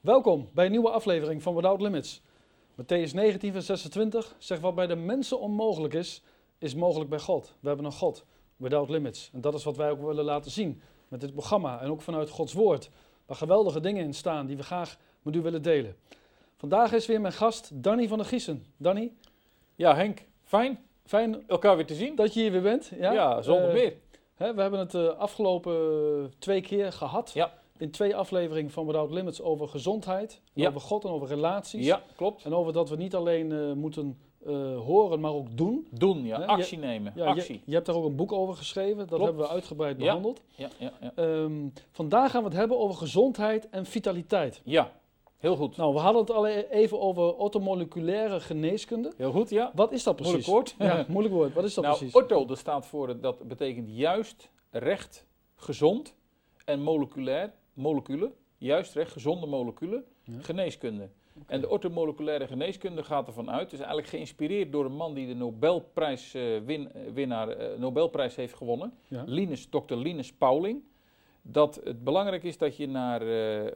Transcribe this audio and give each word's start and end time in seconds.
Welkom 0.00 0.48
bij 0.54 0.64
een 0.64 0.70
nieuwe 0.70 0.90
aflevering 0.90 1.42
van 1.42 1.54
Without 1.54 1.80
Limits. 1.80 2.22
Matthäus 2.82 3.12
19, 3.14 3.52
vers 3.52 3.66
26 3.66 4.34
zegt 4.38 4.60
wat 4.60 4.74
bij 4.74 4.86
de 4.86 4.96
mensen 4.96 5.40
onmogelijk 5.40 5.94
is, 5.94 6.22
is 6.58 6.74
mogelijk 6.74 7.10
bij 7.10 7.18
God. 7.18 7.54
We 7.60 7.68
hebben 7.68 7.86
een 7.86 7.92
God, 7.92 8.24
Without 8.56 8.88
Limits. 8.90 9.30
En 9.32 9.40
dat 9.40 9.54
is 9.54 9.64
wat 9.64 9.76
wij 9.76 9.90
ook 9.90 10.00
willen 10.02 10.24
laten 10.24 10.50
zien 10.50 10.82
met 11.08 11.20
dit 11.20 11.32
programma 11.32 11.80
en 11.80 11.90
ook 11.90 12.02
vanuit 12.02 12.30
Gods 12.30 12.52
Woord. 12.52 12.90
Waar 13.26 13.36
geweldige 13.36 13.80
dingen 13.80 14.04
in 14.04 14.14
staan 14.14 14.46
die 14.46 14.56
we 14.56 14.62
graag 14.62 14.96
met 15.22 15.36
u 15.36 15.40
willen 15.42 15.62
delen. 15.62 15.96
Vandaag 16.56 16.92
is 16.92 17.06
weer 17.06 17.20
mijn 17.20 17.32
gast 17.32 17.70
Danny 17.74 18.08
van 18.08 18.18
der 18.18 18.26
Giesen. 18.26 18.64
Danny, 18.76 19.12
Ja, 19.74 19.94
Henk, 19.94 20.24
fijn 20.42 20.84
fijn 21.04 21.44
elkaar 21.48 21.76
weer 21.76 21.86
te 21.86 21.94
zien. 21.94 22.14
dat 22.14 22.34
je 22.34 22.40
hier 22.40 22.52
weer 22.52 22.62
bent. 22.62 22.90
Ja, 22.98 23.12
Ja, 23.12 23.42
zonder 23.42 23.68
Eh, 23.68 23.74
meer. 23.74 23.94
Hè, 24.34 24.54
we 24.54 24.60
hebben 24.60 24.80
het 24.80 24.90
de 24.90 25.14
afgelopen 25.14 25.74
eh, 25.74 26.30
twee 26.38 26.60
keer 26.60 26.92
gehad. 26.92 27.30
Ja. 27.34 27.58
In 27.80 27.90
twee 27.90 28.16
afleveringen 28.16 28.70
van 28.70 28.86
Without 28.86 29.10
Limits 29.10 29.42
over 29.42 29.68
gezondheid, 29.68 30.40
Ja. 30.52 30.68
over 30.68 30.80
God 30.80 31.04
en 31.04 31.10
over 31.10 31.28
relaties. 31.28 31.86
Ja, 31.86 32.02
klopt. 32.16 32.44
En 32.44 32.54
over 32.54 32.72
dat 32.72 32.88
we 32.88 32.96
niet 32.96 33.14
alleen 33.14 33.52
eh, 33.52 33.72
moeten 33.72 34.18
eh, 34.46 34.78
horen, 34.78 35.20
maar 35.20 35.32
ook 35.32 35.56
doen. 35.56 35.86
Doen, 35.90 36.24
ja. 36.24 36.36
Actie 36.44 36.78
nemen. 36.78 37.12
Ja, 37.16 37.24
Actie. 37.24 37.54
Je, 37.54 37.60
je 37.64 37.74
hebt 37.74 37.86
daar 37.86 37.94
ook 37.96 38.04
een 38.04 38.16
boek 38.16 38.32
over 38.32 38.54
geschreven, 38.56 38.96
dat 38.98 39.08
Klopt. 39.08 39.24
hebben 39.24 39.42
we 39.42 39.48
uitgebreid 39.48 39.96
behandeld. 39.96 40.42
Ja, 40.56 40.68
ja, 40.78 40.92
ja. 41.00 41.12
Ehm, 41.14 41.68
vandaag 41.90 42.30
gaan 42.30 42.42
we 42.42 42.48
het 42.48 42.56
hebben 42.56 42.78
over 42.78 42.96
gezondheid 42.96 43.68
en 43.68 43.86
vitaliteit. 43.86 44.60
ja, 44.64 44.92
heel 45.38 45.56
goed. 45.56 45.76
Nou, 45.76 45.92
we 45.94 45.98
hadden 46.00 46.20
het 46.20 46.30
al 46.30 46.48
e- 46.48 46.66
even 46.70 47.00
over 47.00 47.34
ortomoleculaire 47.36 48.40
geneeskunde. 48.40 49.12
Heel 49.16 49.32
goed, 49.32 49.50
ja. 49.50 49.70
Wat 49.74 49.92
is 49.92 50.02
dat 50.02 50.16
precies? 50.16 50.46
Moeilijk 50.46 50.76
woord. 50.78 50.90
Ja, 50.90 51.04
moeilijk 51.08 51.34
woord. 51.34 51.54
Wat 51.54 51.64
is 51.64 51.74
dat 51.74 51.84
nou, 51.84 51.96
precies? 51.96 52.14
ortho, 52.14 52.44
dat 52.44 52.58
staat 52.58 52.86
voor, 52.86 53.20
dat 53.20 53.48
betekent 53.48 53.88
juist, 53.90 54.50
recht, 54.70 55.26
gezond. 55.56 56.14
En 56.64 56.82
moleculair, 56.82 57.52
moleculen, 57.80 58.32
juist, 58.58 58.94
recht, 58.94 59.12
gezonde 59.12 59.46
moleculen, 59.46 60.04
Ja. 60.24 60.40
geneeskunde. 60.40 61.08
En 61.46 61.60
de 61.60 61.68
orthomoleculaire 61.68 62.46
geneeskunde 62.46 63.02
gaat 63.04 63.26
ervan 63.26 63.50
uit, 63.50 63.72
is 63.72 63.78
eigenlijk 63.78 64.08
geïnspireerd 64.08 64.72
door 64.72 64.84
een 64.84 64.96
man 64.96 65.14
die 65.14 65.26
de 65.26 65.34
Nobelprijs, 65.34 66.34
eh, 66.34 66.56
eh, 66.56 66.86
winnaar, 67.14 67.48
eh, 67.48 67.78
Nobelprijs 67.78 68.36
heeft 68.36 68.54
gewonnen. 68.54 68.94
Ja. 69.08 69.22
Linus, 69.26 69.66
Dr. 69.66 69.94
Linus 69.94 70.32
Pauling. 70.32 70.82
Dat 71.42 71.80
het 71.84 72.04
belangrijk 72.04 72.42
is 72.42 72.58
dat 72.58 72.76
je 72.76 72.88
naar 72.88 73.20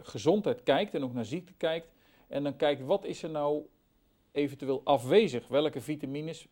gezondheid 0.02 0.62
kijkt 0.62 0.94
en 0.94 1.04
ook 1.04 1.12
naar 1.12 1.24
ziekte 1.24 1.52
kijkt. 1.56 1.88
En 2.28 2.42
dan 2.42 2.56
kijkt 2.56 2.82
wat 2.84 3.04
is 3.04 3.22
er 3.22 3.30
nou 3.30 3.62
eventueel 4.32 4.80
afwezig. 4.84 5.48
Welke 5.48 5.80
vitamines, 5.80 6.46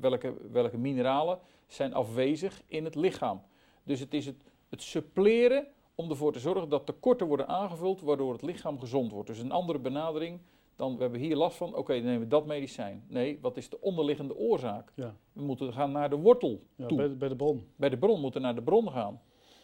welke, 0.00 0.34
welke 0.50 0.78
mineralen 0.78 1.38
zijn 1.66 1.94
afwezig 1.94 2.62
in 2.66 2.84
het 2.84 2.94
lichaam. 2.94 3.42
Dus 3.82 4.00
het 4.00 4.14
is 4.14 4.26
het, 4.26 4.42
het 4.68 4.82
suppleren 4.82 5.66
om 6.00 6.10
ervoor 6.10 6.32
te 6.32 6.38
zorgen 6.38 6.68
dat 6.68 6.86
tekorten 6.86 7.26
worden 7.26 7.48
aangevuld, 7.48 8.00
waardoor 8.00 8.32
het 8.32 8.42
lichaam 8.42 8.78
gezond 8.80 9.12
wordt. 9.12 9.28
Dus 9.28 9.38
een 9.38 9.50
andere 9.52 9.78
benadering 9.78 10.40
dan 10.76 10.94
we 10.96 11.02
hebben 11.02 11.20
hier 11.20 11.36
last 11.36 11.56
van, 11.56 11.74
oké, 11.74 11.94
dan 11.94 12.02
nemen 12.04 12.20
we 12.20 12.28
dat 12.28 12.46
medicijn. 12.46 13.04
Nee, 13.08 13.38
wat 13.40 13.56
is 13.56 13.68
de 13.68 13.80
onderliggende 13.80 14.36
oorzaak? 14.36 14.92
Ja. 14.94 15.14
We 15.32 15.42
moeten 15.42 15.72
gaan 15.72 15.92
naar 15.92 16.10
de 16.10 16.16
wortel 16.16 16.60
Ja, 16.76 16.86
toe 16.86 16.96
bij, 16.96 17.08
de, 17.08 17.14
bij 17.14 17.28
de 17.28 17.36
bron. 17.36 17.66
bij 17.76 17.88
de 17.88 17.98
bron, 17.98 18.20
moeten 18.20 18.40
naar 18.42 18.54
de 18.54 18.62
bron 18.62 18.90
gaan. 18.90 19.20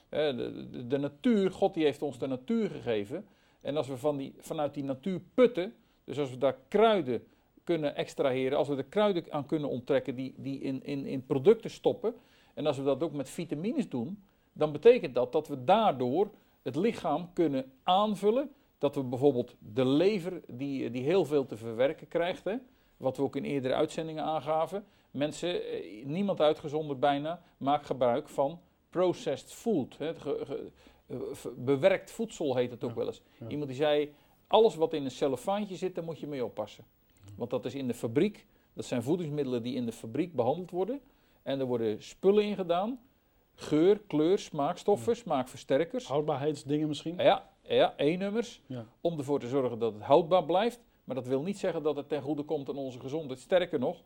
Eh, 0.08 0.36
De, 0.36 0.68
de, 0.70 0.86
de 0.86 0.98
natuur, 0.98 1.50
God 1.50 1.74
die 1.74 1.84
heeft 1.84 2.02
ons 2.02 2.18
de 2.18 2.26
natuur 2.26 2.70
gegeven. 2.70 3.26
En 3.60 3.76
als 3.76 3.88
we 3.88 3.96
van 3.96 4.16
die, 4.16 4.34
vanuit 4.38 4.74
die 4.74 4.84
natuur 4.84 5.20
putten, 5.34 5.74
dus 6.04 6.18
als 6.18 6.30
we 6.30 6.38
daar 6.38 6.56
kruiden 6.68 7.26
kunnen 7.64 7.96
extraheren, 7.96 8.58
als 8.58 8.68
we 8.68 8.76
er 8.76 8.84
kruiden 8.84 9.24
aan 9.32 9.46
kunnen 9.46 9.68
onttrekken 9.68 10.14
die, 10.14 10.34
die 10.36 10.60
in, 10.60 10.84
in, 10.84 11.06
in 11.06 11.26
producten 11.26 11.70
stoppen, 11.70 12.14
en 12.54 12.66
als 12.66 12.76
we 12.76 12.84
dat 12.84 13.02
ook 13.02 13.12
met 13.12 13.30
vitamines 13.30 13.88
doen, 13.88 14.22
dan 14.54 14.72
betekent 14.72 15.14
dat 15.14 15.32
dat 15.32 15.48
we 15.48 15.64
daardoor 15.64 16.30
het 16.62 16.76
lichaam 16.76 17.32
kunnen 17.32 17.72
aanvullen. 17.82 18.50
Dat 18.78 18.94
we 18.94 19.02
bijvoorbeeld 19.02 19.54
de 19.58 19.84
lever, 19.86 20.42
die, 20.46 20.90
die 20.90 21.02
heel 21.02 21.24
veel 21.24 21.46
te 21.46 21.56
verwerken 21.56 22.08
krijgt, 22.08 22.44
hè, 22.44 22.56
wat 22.96 23.16
we 23.16 23.22
ook 23.22 23.36
in 23.36 23.44
eerdere 23.44 23.74
uitzendingen 23.74 24.24
aangaven. 24.24 24.84
Mensen, 25.10 25.64
eh, 25.64 26.04
niemand 26.06 26.40
uitgezonderd 26.40 27.00
bijna, 27.00 27.42
maakt 27.56 27.86
gebruik 27.86 28.28
van 28.28 28.60
processed 28.90 29.52
food. 29.52 29.98
Hè, 29.98 30.14
ge- 30.14 30.40
ge- 30.44 30.70
eh, 31.06 31.16
bewerkt 31.56 32.10
voedsel 32.10 32.56
heet 32.56 32.70
het 32.70 32.84
ook 32.84 32.90
Ja, 32.90 32.96
wel 32.96 33.06
eens. 33.06 33.22
ja. 33.40 33.48
Iemand 33.48 33.68
die 33.68 33.76
zei, 33.78 34.14
alles 34.46 34.74
wat 34.74 34.92
in 34.92 35.04
een 35.04 35.10
cellofaantje 35.10 35.76
zit, 35.76 35.94
daar 35.94 36.04
moet 36.04 36.18
je 36.20 36.26
mee 36.26 36.44
oppassen. 36.44 36.84
Want 37.36 37.50
dat 37.50 37.64
is 37.64 37.74
in 37.74 37.86
de 37.86 37.94
fabriek, 37.94 38.46
dat 38.72 38.84
zijn 38.84 39.02
voedingsmiddelen 39.02 39.62
die 39.62 39.74
in 39.74 39.86
de 39.86 39.92
fabriek 39.92 40.34
behandeld 40.34 40.70
worden. 40.70 41.00
En 41.42 41.60
er 41.60 41.66
worden 41.66 42.02
spullen 42.02 42.44
in 42.44 42.54
gedaan. 42.54 43.00
Geur, 43.54 44.00
kleur, 44.06 44.38
smaakstoffen, 44.38 45.16
smaakversterkers. 45.16 46.06
Houdbaarheidsdingen 46.08 46.88
misschien. 46.88 47.16
Ja, 47.16 47.50
ja 47.62 47.94
E-nummers. 47.96 48.62
Ja. 48.66 48.86
Om 49.00 49.18
ervoor 49.18 49.40
te 49.40 49.48
zorgen 49.48 49.78
dat 49.78 49.94
het 49.94 50.02
houdbaar 50.02 50.44
blijft. 50.44 50.80
Maar 51.04 51.14
dat 51.14 51.26
wil 51.26 51.42
niet 51.42 51.58
zeggen 51.58 51.82
dat 51.82 51.96
het 51.96 52.08
ten 52.08 52.22
goede 52.22 52.42
komt 52.42 52.68
aan 52.68 52.76
onze 52.76 53.00
gezondheid. 53.00 53.40
Sterker 53.40 53.78
nog, 53.78 54.02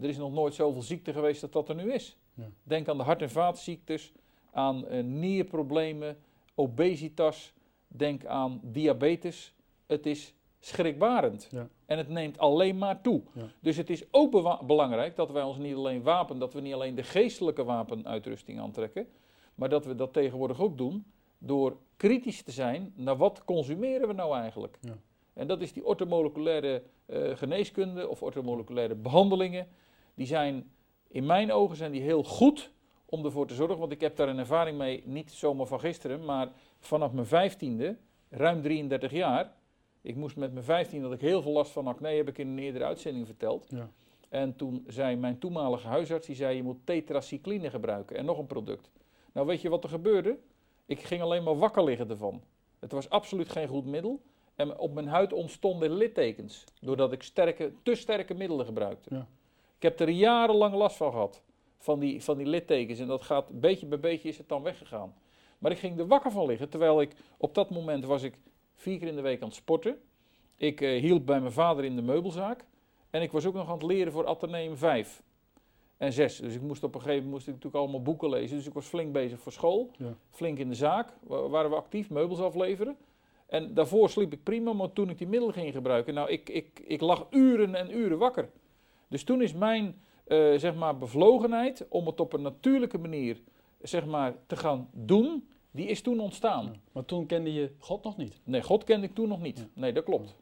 er 0.00 0.08
is 0.08 0.16
nog 0.16 0.32
nooit 0.32 0.54
zoveel 0.54 0.82
ziekte 0.82 1.12
geweest 1.12 1.40
dat 1.40 1.52
dat 1.52 1.68
er 1.68 1.74
nu 1.74 1.92
is. 1.92 2.16
Ja. 2.34 2.48
Denk 2.62 2.88
aan 2.88 2.96
de 2.96 3.02
hart- 3.02 3.22
en 3.22 3.30
vaatziektes, 3.30 4.12
aan 4.50 4.86
eh, 4.86 5.04
nierproblemen, 5.04 6.18
obesitas. 6.54 7.52
Denk 7.88 8.24
aan 8.24 8.60
diabetes. 8.62 9.54
Het 9.86 10.06
is 10.06 10.34
schrikbarend. 10.66 11.48
Ja. 11.50 11.68
En 11.86 11.98
het 11.98 12.08
neemt 12.08 12.38
alleen 12.38 12.78
maar 12.78 13.00
toe. 13.00 13.22
Ja. 13.32 13.42
Dus 13.60 13.76
het 13.76 13.90
is 13.90 14.04
ook 14.10 14.30
belangrijk 14.66 15.16
dat 15.16 15.30
wij 15.30 15.42
ons 15.42 15.58
niet 15.58 15.74
alleen 15.74 16.02
wapen, 16.02 16.38
dat 16.38 16.52
we 16.52 16.60
niet 16.60 16.74
alleen 16.74 16.94
de 16.94 17.02
geestelijke 17.02 17.64
wapenuitrusting 17.64 18.60
aantrekken, 18.60 19.06
maar 19.54 19.68
dat 19.68 19.84
we 19.84 19.94
dat 19.94 20.12
tegenwoordig 20.12 20.60
ook 20.60 20.78
doen 20.78 21.04
door 21.38 21.76
kritisch 21.96 22.42
te 22.42 22.50
zijn 22.50 22.92
naar 22.96 23.16
wat 23.16 23.44
consumeren 23.44 24.08
we 24.08 24.14
nou 24.14 24.36
eigenlijk. 24.36 24.78
Ja. 24.80 24.96
En 25.32 25.46
dat 25.46 25.60
is 25.60 25.72
die 25.72 25.84
ortomoleculaire 25.84 26.82
eh, 27.06 27.36
geneeskunde 27.36 28.08
of 28.08 28.22
ortomoleculaire 28.22 28.94
behandelingen. 28.94 29.66
Die 30.14 30.26
zijn, 30.26 30.70
in 31.08 31.26
mijn 31.26 31.52
ogen 31.52 31.76
zijn 31.76 31.92
die 31.92 32.02
heel 32.02 32.24
goed 32.24 32.70
om 33.04 33.24
ervoor 33.24 33.46
te 33.46 33.54
zorgen, 33.54 33.78
want 33.78 33.92
ik 33.92 34.00
heb 34.00 34.16
daar 34.16 34.28
een 34.28 34.38
ervaring 34.38 34.78
mee, 34.78 35.02
niet 35.04 35.32
zomaar 35.32 35.66
van 35.66 35.80
gisteren, 35.80 36.24
maar 36.24 36.48
vanaf 36.78 37.12
mijn 37.12 37.26
vijftiende, 37.26 37.96
ruim 38.28 38.62
33 38.62 39.10
jaar. 39.10 39.54
Ik 40.06 40.16
moest 40.16 40.36
met 40.36 40.52
mijn 40.52 40.64
vijftiende, 40.64 41.08
dat 41.08 41.14
ik 41.14 41.20
heel 41.20 41.42
veel 41.42 41.52
last 41.52 41.70
van 41.70 41.86
acne, 41.86 42.08
heb 42.08 42.28
ik 42.28 42.38
in 42.38 42.48
een 42.48 42.58
eerdere 42.58 42.84
uitzending 42.84 43.26
verteld. 43.26 43.66
Ja. 43.68 43.90
En 44.28 44.56
toen 44.56 44.84
zei 44.86 45.16
mijn 45.16 45.38
toenmalige 45.38 45.86
huisarts, 45.86 46.26
die 46.26 46.36
zei 46.36 46.56
je 46.56 46.62
moet 46.62 46.78
tetracycline 46.84 47.70
gebruiken 47.70 48.16
en 48.16 48.24
nog 48.24 48.38
een 48.38 48.46
product. 48.46 48.90
Nou 49.32 49.46
weet 49.46 49.60
je 49.60 49.68
wat 49.68 49.84
er 49.84 49.90
gebeurde? 49.90 50.38
Ik 50.84 51.00
ging 51.00 51.22
alleen 51.22 51.42
maar 51.42 51.58
wakker 51.58 51.84
liggen 51.84 52.10
ervan. 52.10 52.42
Het 52.78 52.92
was 52.92 53.10
absoluut 53.10 53.48
geen 53.48 53.68
goed 53.68 53.86
middel. 53.86 54.20
En 54.54 54.78
op 54.78 54.92
mijn 54.92 55.06
huid 55.06 55.32
ontstonden 55.32 55.92
littekens. 55.92 56.64
Doordat 56.80 57.12
ik 57.12 57.22
sterke, 57.22 57.72
te 57.82 57.94
sterke 57.94 58.34
middelen 58.34 58.66
gebruikte. 58.66 59.14
Ja. 59.14 59.28
Ik 59.76 59.82
heb 59.82 60.00
er 60.00 60.08
jarenlang 60.08 60.74
last 60.74 60.96
van 60.96 61.10
gehad. 61.10 61.42
Van 61.78 61.98
die, 61.98 62.22
van 62.22 62.36
die 62.36 62.46
littekens. 62.46 62.98
En 62.98 63.06
dat 63.06 63.22
gaat 63.22 63.60
beetje 63.60 63.86
bij 63.86 64.00
beetje 64.00 64.28
is 64.28 64.38
het 64.38 64.48
dan 64.48 64.62
weggegaan. 64.62 65.14
Maar 65.58 65.70
ik 65.70 65.78
ging 65.78 65.98
er 65.98 66.06
wakker 66.06 66.30
van 66.30 66.46
liggen. 66.46 66.68
Terwijl 66.68 67.00
ik 67.00 67.12
op 67.36 67.54
dat 67.54 67.70
moment 67.70 68.04
was 68.04 68.22
ik 68.22 68.38
vier 68.76 68.98
keer 68.98 69.08
in 69.08 69.16
de 69.16 69.20
week 69.22 69.40
aan 69.42 69.48
het 69.48 69.56
sporten. 69.56 69.98
Ik 70.56 70.80
eh, 70.80 71.00
hielp 71.00 71.26
bij 71.26 71.40
mijn 71.40 71.52
vader 71.52 71.84
in 71.84 71.96
de 71.96 72.02
meubelzaak. 72.02 72.64
En 73.10 73.22
ik 73.22 73.32
was 73.32 73.46
ook 73.46 73.54
nog 73.54 73.66
aan 73.66 73.72
het 73.78 73.82
leren 73.82 74.12
voor 74.12 74.26
Atheneum 74.26 74.76
5 74.76 75.22
en 75.96 76.12
6. 76.12 76.36
Dus 76.38 76.54
ik 76.54 76.60
moest 76.62 76.82
op 76.84 76.94
een 76.94 77.00
gegeven 77.00 77.24
moment 77.24 77.34
moest 77.34 77.46
ik 77.46 77.54
natuurlijk 77.54 77.82
allemaal 77.82 78.02
boeken 78.02 78.28
lezen. 78.28 78.56
Dus 78.56 78.66
ik 78.66 78.72
was 78.74 78.86
flink 78.86 79.12
bezig 79.12 79.40
voor 79.40 79.52
school. 79.52 79.90
Ja. 79.98 80.14
Flink 80.30 80.58
in 80.58 80.68
de 80.68 80.74
zaak. 80.74 81.12
wa- 81.22 81.48
Waren 81.48 81.70
we 81.70 81.76
actief, 81.76 82.10
meubels 82.10 82.40
afleveren. 82.40 82.96
En 83.46 83.74
daarvoor 83.74 84.10
sliep 84.10 84.32
ik 84.32 84.42
prima, 84.42 84.72
maar 84.72 84.92
toen 84.92 85.10
ik 85.10 85.18
die 85.18 85.26
middelen 85.28 85.54
ging 85.54 85.72
gebruiken, 85.72 86.14
nou, 86.14 86.30
ik, 86.30 86.48
ik, 86.48 86.80
ik 86.86 87.00
lag 87.00 87.26
uren 87.30 87.74
en 87.74 87.96
uren 87.96 88.18
wakker. 88.18 88.48
Dus 89.08 89.24
toen 89.24 89.42
is 89.42 89.52
mijn, 89.52 90.00
eh, 90.24 90.52
zeg 90.56 90.74
maar, 90.74 90.98
bevlogenheid 90.98 91.86
om 91.88 92.06
het 92.06 92.20
op 92.20 92.32
een 92.32 92.42
natuurlijke 92.42 92.98
manier, 92.98 93.42
zeg 93.82 94.06
maar, 94.06 94.34
te 94.46 94.56
gaan 94.56 94.88
doen, 94.92 95.48
die 95.76 95.86
is 95.86 96.00
toen 96.02 96.20
ontstaan. 96.20 96.64
Ja. 96.64 96.72
Maar 96.92 97.04
toen 97.04 97.26
kende 97.26 97.52
je 97.52 97.70
God 97.78 98.04
nog 98.04 98.16
niet. 98.16 98.40
Nee, 98.44 98.62
God 98.62 98.84
kende 98.84 99.06
ik 99.06 99.14
toen 99.14 99.28
nog 99.28 99.40
niet. 99.40 99.58
Ja. 99.58 99.66
Nee, 99.72 99.92
dat 99.92 100.04
klopt. 100.04 100.36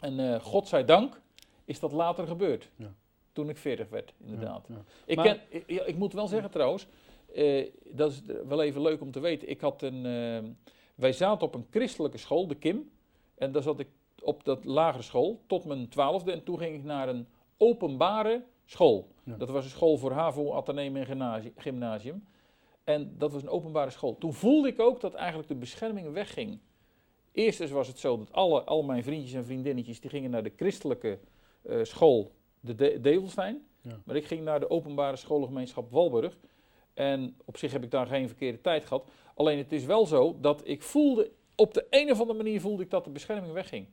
En 0.00 0.18
eh 0.34 0.40
God 0.40 0.68
zij 0.68 0.84
dank 0.84 1.20
is 1.64 1.80
dat 1.80 1.92
later 1.92 2.26
gebeurd. 2.26 2.70
Ja. 2.76 2.92
Toen 3.32 3.48
ik 3.48 3.56
40 3.56 3.88
werd, 3.88 4.14
inderdaad. 4.24 4.68
Ik, 5.04 5.16
Maar- 5.16 5.24
ken, 5.24 5.40
ik, 5.48 5.66
ik 5.86 5.96
moet 5.96 6.12
wel 6.12 6.26
zeggen 6.26 6.50
trouwens, 6.50 6.86
eh, 7.34 7.66
dat 7.90 8.10
is 8.10 8.22
wel 8.48 8.62
even 8.62 8.82
leuk 8.82 9.00
om 9.00 9.10
te 9.10 9.20
weten. 9.20 9.48
Ik 9.50 9.60
had 9.60 9.82
een, 9.82 10.06
eh, 10.06 10.50
wij 10.94 11.12
zaten 11.12 11.46
op 11.46 11.54
een 11.54 11.66
christelijke 11.70 12.18
school, 12.18 12.46
de 12.46 12.54
Kim. 12.54 12.90
En 13.34 13.52
daar 13.52 13.62
zat 13.62 13.80
ik 13.80 13.88
op 14.22 14.44
dat 14.44 14.64
lagere 14.64 15.02
school 15.02 15.40
tot 15.46 15.64
mijn 15.64 15.88
twaalfde. 15.88 16.32
En 16.32 16.42
toen 16.44 16.58
ging 16.58 16.74
ik 16.74 16.84
naar 16.84 17.08
een 17.08 17.26
openbare 17.56 18.42
school. 18.66 19.08
Dat 19.24 19.50
was 19.50 19.64
een 19.64 19.70
school 19.70 19.96
voor 19.96 20.12
HAVO, 20.12 20.52
Atheneum 20.52 20.96
en 20.96 21.06
gymnasi- 21.06 21.52
gymnasium. 21.56 22.24
En 22.90 23.14
dat 23.18 23.32
was 23.32 23.42
een 23.42 23.48
openbare 23.48 23.90
school. 23.90 24.18
Toen 24.18 24.32
voelde 24.34 24.68
ik 24.68 24.80
ook 24.80 25.00
dat 25.00 25.14
eigenlijk 25.14 25.48
de 25.48 25.54
bescherming 25.54 26.12
wegging. 26.12 26.58
Eerst 27.32 27.70
was 27.70 27.88
het 27.88 27.98
zo 27.98 28.16
dat 28.18 28.32
alle, 28.32 28.62
al 28.64 28.82
mijn 28.82 29.02
vriendjes 29.04 29.32
en 29.32 29.44
vriendinnetjes 29.44 30.00
die 30.00 30.10
gingen 30.10 30.30
naar 30.30 30.42
de 30.42 30.52
christelijke 30.56 31.18
eh, 31.62 31.78
school, 31.82 32.32
de 32.60 32.74
De- 32.74 33.00
Develstein. 33.00 33.64
Ja. 33.80 34.00
Maar 34.04 34.16
ik 34.16 34.24
ging 34.26 34.42
naar 34.42 34.60
de 34.60 34.70
openbare 34.70 35.16
scholengemeenschap 35.16 35.90
Walburg. 35.90 36.38
En 36.94 37.36
op 37.44 37.56
zich 37.56 37.72
heb 37.72 37.82
ik 37.84 37.90
daar 37.90 38.06
geen 38.06 38.26
verkeerde 38.28 38.60
tijd 38.60 38.84
gehad. 38.84 39.08
Alleen 39.34 39.58
het 39.58 39.72
is 39.72 39.84
wel 39.84 40.06
zo 40.06 40.36
dat 40.40 40.60
ik 40.64 40.82
voelde 40.82 41.30
op 41.56 41.74
de 41.74 41.86
een 41.90 42.10
of 42.10 42.20
andere 42.20 42.38
manier 42.38 42.60
voelde 42.60 42.82
ik 42.82 42.90
dat 42.90 43.04
de 43.04 43.10
bescherming 43.10 43.52
wegging. 43.52 43.86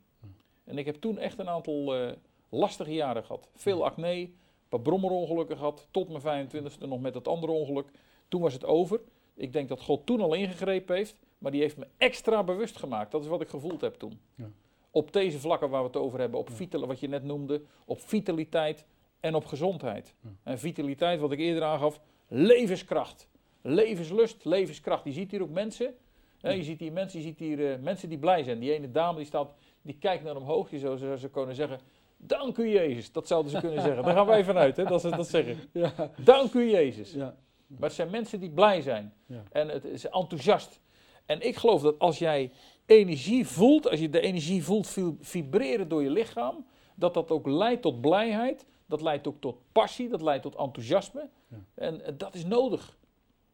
En 0.63 0.77
ik 0.77 0.85
heb 0.85 0.95
toen 0.95 1.17
echt 1.17 1.39
een 1.39 1.49
aantal 1.49 1.95
eh, 1.95 2.11
lastige 2.49 2.93
jaren 2.93 3.23
gehad. 3.23 3.49
Veel 3.55 3.85
acne, 3.85 4.11
een 4.19 4.35
paar 4.69 4.81
brommerongelukken 4.81 5.57
gehad, 5.57 5.87
tot 5.91 6.23
mijn 6.23 6.49
25e 6.49 6.87
nog 6.87 6.99
met 7.01 7.13
dat 7.13 7.27
andere 7.27 7.51
ongeluk. 7.51 7.87
Toen 8.27 8.41
was 8.41 8.53
het 8.53 8.65
over. 8.65 8.99
Ik 9.35 9.53
denk 9.53 9.69
dat 9.69 9.81
God 9.81 10.05
toen 10.05 10.21
al 10.21 10.33
ingegrepen 10.33 10.95
heeft, 10.95 11.19
maar 11.37 11.51
die 11.51 11.61
heeft 11.61 11.77
me 11.77 11.87
extra 11.97 12.43
bewust 12.43 12.77
gemaakt. 12.77 13.11
Dat 13.11 13.21
is 13.21 13.27
wat 13.27 13.41
ik 13.41 13.47
gevoeld 13.49 13.81
heb 13.81 13.93
toen. 13.95 14.19
Ja. 14.35 14.49
Op 14.91 15.13
deze 15.13 15.39
vlakken 15.39 15.69
waar 15.69 15.81
we 15.81 15.87
het 15.87 15.97
over 15.97 16.19
hebben, 16.19 16.39
op 16.39 16.49
Ja. 16.49 16.55
vital, 16.55 16.87
wat 16.87 16.99
je 16.99 17.07
net 17.07 17.23
noemde, 17.23 17.61
op 17.85 17.99
vitaliteit 18.01 18.85
en 19.19 19.35
op 19.35 19.45
gezondheid. 19.45 20.15
Ja. 20.23 20.29
En 20.43 20.59
vitaliteit, 20.59 21.19
wat 21.19 21.31
ik 21.31 21.39
eerder 21.39 21.63
aangaf, 21.63 21.99
levenskracht. 22.27 23.27
Levenslust, 23.61 24.45
levenskracht. 24.45 25.03
Je 25.03 25.11
ziet 25.11 25.31
hier 25.31 25.41
ook 25.41 25.49
mensen. 25.49 25.95
Hè, 26.41 26.51
je 26.51 26.63
ziet 26.63 26.79
hier 26.79 26.91
mensen, 26.91 27.19
je 27.19 27.25
ziet 27.25 27.39
hier 27.39 27.71
eh, 27.71 27.79
mensen 27.79 28.09
die 28.09 28.17
blij 28.17 28.43
zijn. 28.43 28.59
Die 28.59 28.73
ene 28.73 28.91
dame 28.91 29.17
die 29.17 29.25
staat, 29.25 29.53
die 29.81 29.97
kijkt 29.99 30.23
naar 30.23 30.35
omhoog. 30.35 30.69
Die 30.69 30.79
zou 30.79 30.97
zou 30.97 31.17
ze 31.17 31.29
kunnen 31.29 31.55
zeggen, 31.55 31.79
dank 32.17 32.57
u 32.57 32.69
Jezus. 32.69 33.11
Dat 33.11 33.27
zouden 33.27 33.51
ze 33.51 33.59
kunnen 33.59 33.81
zeggen. 33.81 34.03
Daar 34.03 34.15
gaan 34.15 34.25
wij 34.25 34.43
vanuit, 34.43 34.77
hè, 34.77 34.83
dat 34.83 35.01
ze 35.01 35.09
dat 35.09 35.27
zeggen. 35.27 35.57
Ja, 35.73 36.11
Dank 36.23 36.53
u 36.53 36.69
Jezus. 36.71 37.11
ja, 37.13 37.35
Maar 37.67 37.81
het 37.81 37.93
zijn 37.93 38.09
mensen 38.09 38.39
die 38.39 38.49
blij 38.51 38.81
zijn. 38.81 39.13
Ja. 39.25 39.43
En 39.51 39.67
het 39.69 39.83
is 39.85 40.05
enthousiast. 40.09 40.79
En 41.25 41.41
ik 41.41 41.55
geloof 41.55 41.81
dat 41.81 41.99
als 41.99 42.19
jij 42.19 42.51
energie 42.85 43.47
voelt, 43.47 43.89
als 43.89 43.99
je 43.99 44.09
de 44.09 44.19
energie 44.19 44.63
voelt 44.63 44.87
vi- 44.87 45.17
vibreren 45.19 45.87
door 45.87 46.03
je 46.03 46.09
lichaam, 46.09 46.65
dat 46.95 47.13
dat 47.13 47.31
ook 47.31 47.47
leidt 47.47 47.81
tot 47.81 48.01
blijheid. 48.01 48.65
Dat 48.85 49.01
leidt 49.01 49.27
ook 49.27 49.39
tot 49.41 49.57
passie, 49.71 50.09
dat 50.09 50.21
leidt 50.21 50.43
tot 50.43 50.55
enthousiasme. 50.55 51.29
Ja. 51.47 51.57
En 51.73 52.01
eh, 52.01 52.13
dat 52.17 52.35
is 52.35 52.45
nodig. 52.45 52.97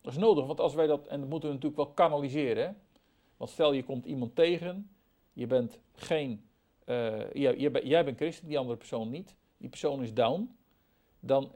Dat 0.01 0.13
is 0.13 0.19
nodig, 0.19 0.45
want 0.45 0.59
als 0.59 0.74
wij 0.74 0.88
dat, 0.88 1.07
en 1.07 1.19
dat 1.19 1.30
moeten 1.30 1.50
we 1.50 1.56
natuurlijk 1.56 1.83
wel 1.83 1.94
kanaliseren. 1.94 2.63
Hè? 2.68 2.71
Want 3.38 3.50
stel 3.51 3.74
je 3.74 3.83
komt 3.83 4.06
iemand 4.06 4.36
tegen, 4.36 4.89
je 5.33 5.48
bent 5.48 5.80
geen, 5.95 6.45
eh, 6.86 7.31
jij, 7.33 7.56
jij, 7.57 7.71
bent- 7.71 7.86
jij 7.88 8.06
bent 8.06 8.18
christen, 8.18 8.48
die 8.48 8.57
andere 8.57 8.77
persoon 8.77 9.09
niet. 9.09 9.36
Die 9.57 9.69
persoon 9.69 10.01
is 10.04 10.13
down 10.13 10.56
dan, 11.25 11.51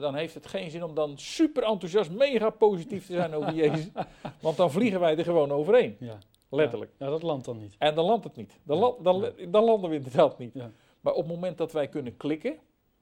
dan 0.00 0.14
heeft 0.14 0.34
het 0.34 0.46
geen 0.46 0.70
zin 0.70 0.82
om 0.84 0.94
dan 0.94 1.18
super 1.18 1.62
enthousiast, 1.62 2.10
mega 2.10 2.50
positief 2.50 3.06
te 3.06 3.12
zijn 3.12 3.34
over 3.34 3.54
Jezus. 3.54 3.88
Want 4.42 4.56
dan 4.56 4.70
vliegen 4.70 5.00
wij 5.00 5.16
er 5.16 5.24
gewoon 5.24 5.50
overheen, 5.52 5.96
ja. 6.00 6.18
letterlijk. 6.50 6.90
Ja, 6.98 7.08
dat 7.08 7.22
landt 7.22 7.44
dan 7.44 7.58
niet. 7.58 7.74
En 7.78 7.94
dan 7.94 8.04
landt 8.04 8.24
het 8.24 8.36
niet. 8.36 8.60
Dan, 8.62 8.76
Ja. 8.76 8.82
land- 8.82 9.04
dan, 9.04 9.32
dan 9.50 9.64
landen 9.64 9.90
we 9.90 9.96
inderdaad 9.96 10.38
niet. 10.38 10.54
Ja. 10.54 10.70
Maar 11.00 11.12
op 11.12 11.24
het 11.24 11.34
moment 11.34 11.58
dat 11.58 11.72
wij 11.72 11.88
kunnen 11.88 12.16
klikken, 12.16 12.58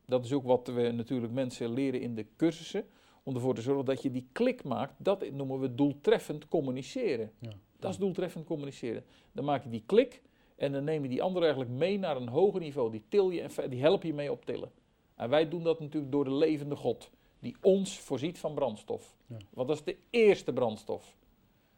dat 0.06 0.24
is 0.24 0.32
ook 0.32 0.44
wat 0.44 0.66
we 0.66 0.90
natuurlijk 0.90 1.32
mensen 1.32 1.72
leren 1.72 2.00
in 2.00 2.14
de 2.14 2.26
cursussen, 2.36 2.84
om 3.22 3.34
ervoor 3.34 3.54
te 3.54 3.60
zorgen 3.60 3.84
dat 3.84 4.02
je 4.02 4.10
die 4.10 4.28
klik 4.32 4.64
maakt, 4.64 4.94
dat 4.98 5.30
noemen 5.30 5.60
we 5.60 5.74
doeltreffend 5.74 6.48
communiceren. 6.48 7.32
Ja. 7.38 7.50
Dat 7.78 7.90
is 7.90 7.96
doeltreffend 7.98 8.44
communiceren. 8.46 9.04
Dan 9.32 9.44
maak 9.44 9.62
je 9.62 9.68
die 9.70 9.82
klik 9.86 10.22
en 10.56 10.72
dan 10.72 10.84
neem 10.84 11.02
je 11.02 11.08
die 11.08 11.22
ander 11.22 11.40
eigenlijk 11.42 11.70
mee 11.70 11.98
naar 11.98 12.16
een 12.16 12.28
hoger 12.28 12.60
niveau. 12.60 12.90
Die 12.90 13.04
til 13.08 13.30
je 13.30 13.40
en 13.40 13.70
die 13.70 13.80
help 13.80 14.02
je 14.02 14.14
mee 14.14 14.32
optillen. 14.32 14.70
En 15.18 15.28
wij 15.30 15.48
doen 15.48 15.62
dat 15.62 15.80
natuurlijk 15.80 16.12
door 16.12 16.24
de 16.24 16.34
levende 16.34 16.76
God, 16.76 17.10
die 17.40 17.56
ons 17.62 17.98
voorziet 17.98 18.38
van 18.38 18.54
brandstof. 18.54 19.16
Ja. 19.26 19.36
Want 19.50 19.68
dat 19.68 19.76
is 19.76 19.84
de 19.84 19.96
eerste 20.10 20.52
brandstof. 20.52 21.16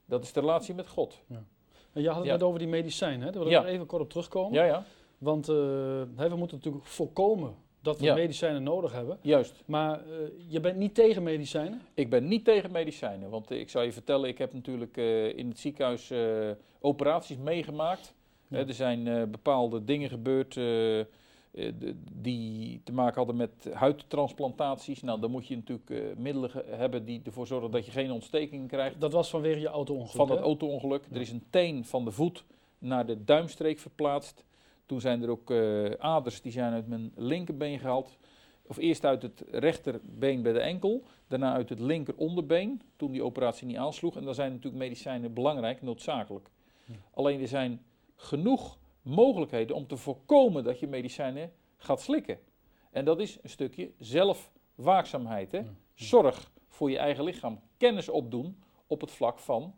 Dat 0.04 0.22
is 0.22 0.32
de 0.32 0.40
relatie 0.40 0.74
met 0.74 0.88
God. 0.88 1.20
En 1.92 2.02
je 2.02 2.06
had 2.08 2.16
het 2.16 2.26
Ja. 2.26 2.32
net 2.32 2.42
over 2.42 2.58
die 2.58 2.68
medicijnen, 2.68 3.20
hè? 3.26 3.32
daar 3.32 3.42
wil 3.44 3.52
ik 3.52 3.58
Ja. 3.58 3.64
even 3.66 3.86
kort 3.86 4.02
op 4.02 4.10
terugkomen. 4.10 4.52
Ja, 4.52 4.64
ja, 4.64 4.84
Want 5.18 5.46
hè, 5.46 6.28
we 6.28 6.36
moeten 6.36 6.56
natuurlijk 6.56 6.84
voorkomen 6.86 7.54
dat 7.82 7.98
we 7.98 8.04
Ja. 8.04 8.14
medicijnen 8.14 8.62
nodig 8.62 8.92
hebben. 8.92 9.18
juist. 9.22 9.62
Maar 9.66 10.00
eh, 10.00 10.06
je 10.46 10.60
bent 10.60 10.76
niet 10.76 10.94
tegen 10.94 11.22
medicijnen? 11.22 11.80
Ik 11.94 12.10
ben 12.10 12.28
niet 12.28 12.44
tegen 12.44 12.70
medicijnen, 12.72 13.30
want 13.30 13.50
eh, 13.50 13.60
ik 13.60 13.68
zou 13.70 13.84
je 13.84 13.92
vertellen, 13.92 14.28
ik 14.28 14.38
heb 14.38 14.52
natuurlijk 14.52 14.96
in 15.36 15.48
het 15.48 15.58
ziekenhuis 15.58 16.12
operaties 16.80 17.36
meegemaakt. 17.36 18.14
Ja. 18.48 18.56
Hè, 18.56 18.66
er 18.66 18.74
zijn 18.74 19.30
bepaalde 19.30 19.84
dingen 19.84 20.08
gebeurd 20.08 20.54
die 22.12 22.80
te 22.84 22.92
maken 22.92 23.16
hadden 23.16 23.36
met 23.36 23.70
huidtransplantaties. 23.72 25.02
Nou, 25.02 25.20
dan 25.20 25.30
moet 25.30 25.46
je 25.46 25.56
natuurlijk 25.56 25.90
eh, 25.90 25.98
middelen 26.16 26.50
hebben 26.66 27.04
die 27.04 27.20
ervoor 27.24 27.46
zorgen 27.46 27.70
dat 27.70 27.84
je 27.84 27.90
geen 27.90 28.10
ontsteking 28.10 28.68
krijgt 28.68 29.00
Dat 29.00 29.12
was 29.12 29.30
vanwege 29.30 29.60
je 29.60 29.68
auto-ongeluk, 29.68 30.16
van 30.16 30.28
dat 30.28 30.38
auto-ongeluk. 30.38 31.04
Ja. 31.08 31.14
Er 31.14 31.20
is 31.20 31.30
een 31.30 31.44
teen 31.50 31.84
van 31.84 32.04
de 32.04 32.10
voet 32.10 32.44
naar 32.78 33.06
de 33.06 33.24
duimstreek 33.24 33.78
verplaatst. 33.78 34.44
Toen 34.86 35.00
zijn 35.00 35.22
er 35.22 35.30
ook 35.30 35.50
eh, 35.50 35.90
aders 35.98 36.42
die 36.42 36.52
zijn 36.52 36.72
uit 36.72 36.88
mijn 36.88 37.12
linkerbeen 37.16 37.78
gehaald. 37.78 38.18
Of 38.62 38.76
eerst 38.76 39.04
uit 39.04 39.22
het 39.22 39.44
rechterbeen 39.50 40.42
bij 40.42 40.52
de 40.52 40.60
enkel, 40.60 41.02
daarna 41.28 41.52
uit 41.52 41.68
het 41.68 41.80
linker 41.80 42.14
onderbeen, 42.16 42.82
toen 42.96 43.12
die 43.12 43.24
operatie 43.24 43.66
niet 43.66 43.76
aansloeg. 43.76 44.16
En 44.16 44.24
dan 44.24 44.34
zijn 44.34 44.52
natuurlijk 44.52 44.82
medicijnen 44.82 45.32
belangrijk, 45.32 45.82
noodzakelijk. 45.82 46.50
Ja. 46.84 46.94
Alleen 47.14 47.40
er 47.40 47.48
zijn 47.48 47.82
genoeg 48.16 48.78
mogelijkheden 49.02 49.76
om 49.76 49.86
te 49.86 49.96
voorkomen 49.96 50.64
dat 50.64 50.78
je 50.80 50.86
medicijnen 50.86 51.52
gaat 51.76 52.00
slikken. 52.00 52.38
En 52.90 53.04
dat 53.04 53.20
is 53.20 53.38
een 53.42 53.48
stukje 53.50 53.90
zelfwaakzaamheid. 53.98 55.52
Hè? 55.52 55.58
Ja. 55.58 55.64
Zorg 55.94 56.50
voor 56.68 56.90
je 56.90 56.98
eigen 56.98 57.24
lichaam. 57.24 57.60
Kennis 57.76 58.08
opdoen 58.08 58.62
op 58.86 59.00
het 59.00 59.10
vlak 59.10 59.38
van 59.38 59.74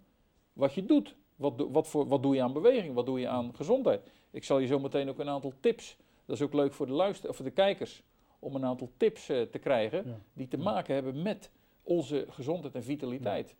wat 0.53 0.75
je 0.75 0.85
doet. 0.85 1.15
Wat, 1.37 1.59
doe- 1.59 1.71
wat, 1.71 1.89
voor, 1.89 2.07
wat 2.09 2.23
doe 2.23 2.35
je 2.35 2.43
aan 2.43 2.53
beweging? 2.53 2.95
Wat 2.95 3.07
doe 3.07 3.21
je 3.21 3.29
aan 3.29 3.55
gezondheid? 3.55 4.11
Ik 4.31 4.45
zal 4.45 4.59
je 4.59 4.67
zo 4.67 4.79
meteen 4.79 5.09
ook 5.09 5.19
een 5.19 5.29
aantal 5.29 5.53
tips. 5.61 5.97
Dat 6.25 6.37
is 6.37 6.43
ook 6.43 6.53
leuk 6.53 6.73
voor 6.73 6.87
de, 6.87 6.93
luister, 6.93 7.29
of 7.29 7.37
voor 7.37 7.45
de 7.45 7.51
kijkers. 7.51 8.03
Om 8.39 8.55
een 8.55 8.65
aantal 8.65 8.91
tips 8.97 9.29
eh, 9.29 9.43
te 9.43 9.59
krijgen. 9.59 10.09
Ja. 10.09 10.19
Die 10.33 10.49
te 10.49 10.57
Ja. 10.57 10.63
maken 10.63 10.95
hebben 10.95 11.23
met 11.23 11.51
onze 11.83 12.27
gezondheid 12.29 12.75
en 12.75 12.83
vitaliteit. 12.83 13.55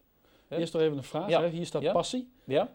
Eerst 0.49 0.73
nog 0.73 0.83
even 0.83 0.97
een 0.97 1.03
vraag. 1.05 1.29
Hè? 1.31 1.49
Hier 1.49 1.67
staat 1.67 1.93
passie. 1.93 2.29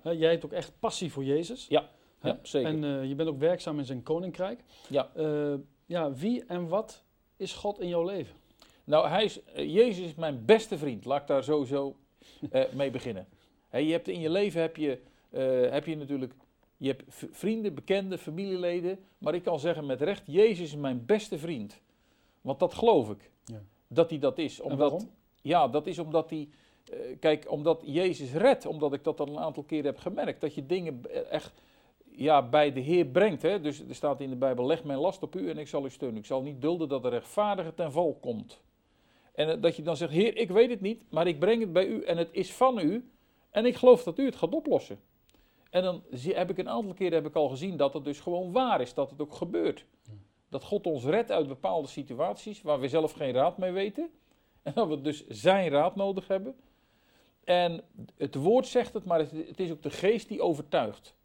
Jij 0.04 0.30
hebt 0.31 0.45
ook 0.45 0.51
echt 0.51 0.74
passie 0.80 1.12
voor 1.12 1.24
Jezus. 1.24 1.68
Ja. 1.69 1.89
Hè? 2.19 2.30
Ja, 2.30 2.40
zeker. 2.42 2.69
En 2.69 2.84
eh, 2.84 3.08
je 3.08 3.16
bent 3.16 3.30
ook 3.30 3.40
werkzaam 3.40 3.80
in 3.80 3.86
zijn 3.86 4.04
koninkrijk. 4.04 4.64
Ja. 4.90 5.10
Eh, 5.16 5.54
ja, 5.86 6.14
wie 6.14 6.44
en 6.46 6.68
wat 6.68 7.04
is 7.38 7.54
God 7.54 7.80
in 7.80 7.88
jouw 7.88 8.06
leven? 8.06 8.36
Nou, 8.84 9.08
hij 9.08 9.24
is, 9.24 9.44
eh, 9.44 9.74
Jezus 9.74 10.06
is 10.06 10.16
mijn 10.16 10.46
beste 10.46 10.78
vriend. 10.78 11.06
Laat 11.06 11.22
ik 11.22 11.28
daar 11.28 11.44
sowieso 11.44 11.96
mee 12.74 12.92
beginnen. 12.92 13.28
Je 13.72 13.92
hebt 13.92 14.08
in 14.08 14.19
je 14.19 14.30
leven 14.30 14.62
heb 14.62 14.75
je, 14.75 15.00
heb 15.69 15.86
je 15.86 15.98
natuurlijk 15.98 16.34
je 16.78 16.88
hebt 16.88 17.04
vrienden, 17.31 17.74
bekenden, 17.74 18.20
familieleden. 18.20 19.00
Maar 19.18 19.36
ik 19.36 19.44
kan 19.44 19.60
zeggen 19.60 19.86
met 19.86 20.02
recht, 20.02 20.24
Jezus 20.25 20.60
is 20.60 20.75
mijn 20.75 21.06
beste 21.06 21.38
vriend. 21.38 21.81
Want 22.42 22.60
dat 22.60 22.74
geloof 22.74 23.10
ik. 23.10 23.31
Ja. 23.46 23.62
Dat 23.88 24.10
hij 24.10 24.20
dat 24.20 24.38
is. 24.38 24.60
Omdat, 24.60 24.80
waarom? 24.80 25.10
Ja, 25.42 25.68
dat 25.68 25.88
is 25.88 26.00
omdat 26.00 26.30
hij... 26.30 26.50
kijk, 27.20 27.52
omdat 27.52 27.81
Jezus 27.86 28.34
redt. 28.34 28.66
Omdat 28.66 28.94
ik 28.94 29.04
dat 29.04 29.20
al 29.20 29.28
een 29.28 29.40
aantal 29.40 29.63
keren 29.63 29.86
heb 29.86 29.98
gemerkt. 29.98 30.42
Dat 30.42 30.54
je 30.54 30.66
dingen 30.66 31.02
echt 31.30 31.62
ja, 32.18 32.50
bij 32.50 32.74
de 32.74 32.80
Heer 32.80 33.06
brengt. 33.06 33.42
Hè? 33.42 33.62
Dus 33.62 33.80
er 33.88 33.96
staat 33.96 34.22
in 34.22 34.30
de 34.30 34.36
Bijbel, 34.36 34.65
leg 34.65 34.84
mijn 34.84 35.00
last 35.00 35.24
op 35.24 35.36
u 35.36 35.50
en 35.50 35.58
ik 35.58 35.68
zal 35.68 35.86
u 35.86 35.89
steunen. 35.89 36.18
Ik 36.18 36.25
zal 36.25 36.41
niet 36.41 36.62
dulden 36.62 36.89
dat 36.89 37.03
de 37.03 37.10
rechtvaardige 37.10 37.74
ten 37.74 37.91
val 37.91 38.18
komt. 38.22 38.62
En 39.34 39.50
eh, 39.50 39.62
dat 39.62 39.75
je 39.75 39.82
dan 39.82 39.98
zegt, 39.98 40.12
Heer, 40.12 40.38
ik 40.38 40.51
weet 40.51 40.70
het 40.70 40.82
niet, 40.82 41.03
maar 41.10 41.27
ik 41.27 41.39
breng 41.39 41.62
het 41.62 41.74
bij 41.74 41.86
u 41.86 42.03
en 42.03 42.18
het 42.18 42.30
is 42.32 42.53
van 42.53 42.80
u. 42.80 43.12
En 43.50 43.65
ik 43.65 43.75
geloof 43.75 44.03
dat 44.03 44.20
u 44.20 44.25
het 44.25 44.36
gaat 44.36 44.53
oplossen. 44.53 45.00
En 45.70 45.84
dan 45.84 46.03
heb 46.12 46.50
ik 46.50 46.58
een 46.58 46.70
aantal 46.70 46.94
keren 46.94 47.13
heb 47.13 47.25
ik 47.25 47.36
al 47.36 47.50
gezien 47.50 47.77
dat 47.77 47.94
het 47.94 48.03
dus 48.03 48.20
gewoon 48.20 48.51
waar 48.51 48.82
is, 48.82 48.94
dat 48.94 49.10
het 49.10 49.22
ook 49.22 49.34
gebeurt. 49.34 49.86
Dat 50.50 50.63
God 50.63 50.88
ons 50.88 51.03
redt 51.03 51.32
uit 51.32 51.48
bepaalde 51.48 51.88
situaties 51.88 52.62
waar 52.62 52.80
we 52.80 52.88
zelf 52.88 53.12
geen 53.12 53.34
raad 53.34 53.58
mee 53.58 53.72
weten. 53.72 54.10
En 54.63 54.74
dat 54.75 54.88
we 54.88 55.01
dus 55.01 55.27
zijn 55.27 55.70
raad 55.70 55.96
nodig 55.96 56.27
hebben. 56.27 56.56
En 57.44 57.84
het 58.18 58.36
woord 58.36 58.68
zegt 58.68 58.94
het, 58.94 59.06
maar 59.06 59.20
het 59.20 59.60
is 59.60 59.72
ook 59.72 59.84
de 59.84 59.89
geest 59.89 60.27
die 60.27 60.41
overtuigt. 60.41 61.16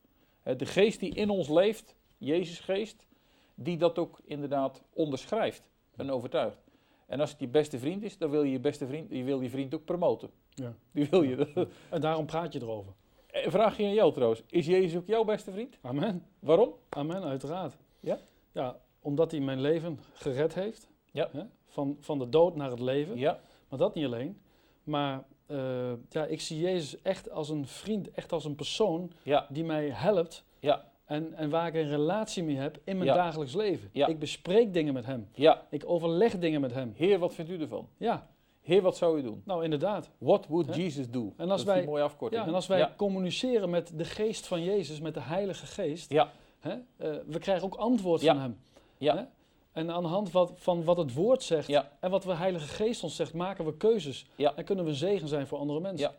Hè, 0.42 0.56
De 0.56 0.66
geest 0.66 1.00
die 1.00 1.14
in 1.14 1.30
ons 1.30 1.48
leeft, 1.48 1.94
Jezus 2.18 2.60
geest, 2.60 3.06
die 3.54 3.76
dat 3.76 3.98
ook 3.98 4.20
inderdaad 4.24 4.82
onderschrijft 4.92 5.62
en 5.96 6.10
overtuigt. 6.10 6.64
En 7.06 7.20
als 7.20 7.30
het 7.30 7.40
je 7.40 7.48
beste 7.48 7.78
vriend 7.78 8.02
is, 8.02 8.18
dan 8.18 8.30
wil 8.30 8.42
je 8.42 8.52
je 8.52 8.60
beste 8.60 8.86
vriend, 8.86 9.10
je 9.10 9.24
wil 9.24 9.40
je 9.40 9.50
vriend 9.50 9.74
ook 9.74 9.84
promoten. 9.84 10.30
Ja. 10.54 10.74
Die 10.92 11.06
wil 11.10 11.22
je. 11.22 11.66
En 11.90 12.00
daarom 12.00 12.26
praat 12.26 12.52
je 12.52 12.60
erover. 12.62 12.92
Eh, 13.26 13.50
Vraag 13.50 13.76
je 13.76 13.84
aan 13.84 13.94
jou 13.94 14.12
trouwens, 14.12 14.42
is 14.48 14.66
Jezus 14.66 14.98
ook 14.98 15.06
jouw 15.06 15.24
beste 15.24 15.52
vriend? 15.52 15.78
Amen. 15.80 16.26
Waarom? 16.38 16.74
Amen, 16.88 17.22
uiteraard. 17.22 17.76
Ja? 18.00 18.18
Ja, 18.52 18.80
omdat 19.00 19.30
hij 19.30 19.40
mijn 19.40 19.60
leven 19.60 19.98
gered 20.12 20.54
heeft. 20.54 20.88
Ja. 21.12 21.28
Hè? 21.32 21.42
Van, 21.66 21.96
van 22.00 22.18
de 22.18 22.28
dood 22.28 22.56
naar 22.56 22.70
het 22.70 22.80
leven. 22.80 23.18
Ja, 23.18 23.40
Maar 23.68 23.78
dat 23.78 23.94
niet 23.94 24.04
alleen. 24.04 24.40
Maar 24.84 25.24
eh, 25.52 25.92
ja, 26.08 26.24
ik 26.24 26.40
zie 26.40 26.60
Jezus 26.60 27.02
echt 27.02 27.30
als 27.30 27.48
een 27.48 27.66
vriend, 27.66 28.10
echt 28.10 28.32
als 28.32 28.44
een 28.44 28.54
persoon 28.54 29.10
ja, 29.22 29.46
die 29.48 29.64
mij 29.64 29.88
helpt. 29.90 30.44
ja, 30.60 30.90
En, 31.04 31.34
en 31.34 31.50
waar 31.50 31.66
ik 31.66 31.74
een 31.74 31.88
relatie 31.88 32.42
mee 32.42 32.56
heb 32.56 32.78
in 32.84 32.96
mijn 32.96 33.08
Ja. 33.08 33.14
dagelijks 33.14 33.54
leven. 33.54 33.88
Ik 33.92 34.18
bespreek 34.18 34.72
dingen 34.72 34.94
met 34.94 35.06
hem. 35.06 35.28
ja. 35.34 35.62
Ik 35.70 35.82
overleg 35.86 36.38
dingen 36.38 36.60
met 36.60 36.72
hem. 36.74 36.92
Heer, 36.96 37.18
wat 37.18 37.34
vindt 37.34 37.50
u 37.50 37.60
ervan? 37.60 37.88
Ja, 37.96 38.26
Heer, 38.60 38.82
wat 38.82 38.96
zou 38.96 39.18
u 39.18 39.22
doen? 39.22 39.42
nou 39.44 39.64
inderdaad. 39.64 40.10
What 40.18 40.46
would? 40.46 40.74
Jesus 40.74 41.10
do? 41.10 41.32
En 41.36 41.38
als 41.38 41.48
dat 41.48 41.58
is 41.58 41.64
wij- 41.64 41.78
een 41.78 41.84
mooie 41.88 42.02
afkorting. 42.02 42.42
Ja, 42.42 42.48
en 42.48 42.54
als 42.54 42.66
wij 42.66 42.78
Ja, 42.78 42.92
communiceren 42.96 43.70
met 43.70 43.92
de 43.98 44.04
geest 44.04 44.46
van 44.46 44.62
Jezus, 44.64 45.00
met 45.00 45.14
de 45.14 45.20
Heilige 45.20 45.66
Geest, 45.66 46.10
ja, 46.10 46.30
hè, 46.60 46.70
eh, 46.72 47.16
we 47.26 47.38
krijgen 47.38 47.64
ook 47.64 47.74
antwoord 47.74 48.24
van 48.24 48.38
hem. 48.38 48.58
Ja. 48.98 49.30
En 49.72 49.90
aan 49.90 50.02
de 50.02 50.08
hand 50.08 50.30
wat, 50.30 50.52
van 50.54 50.84
wat 50.84 50.96
het 50.96 51.14
woord 51.14 51.42
zegt 51.42 51.68
ja, 51.68 51.90
en 52.00 52.10
wat 52.10 52.22
de 52.22 52.34
Heilige 52.34 52.66
Geest 52.66 53.02
ons 53.02 53.16
zegt, 53.16 53.34
maken 53.34 53.64
we 53.64 53.76
keuzes. 53.76 54.26
Ja. 54.36 54.54
En 54.56 54.64
kunnen 54.64 54.84
we 54.84 54.94
zegen 54.94 55.28
zijn 55.28 55.46
voor 55.46 55.58
andere 55.58 55.80
mensen. 55.80 56.08
Ja. 56.08 56.14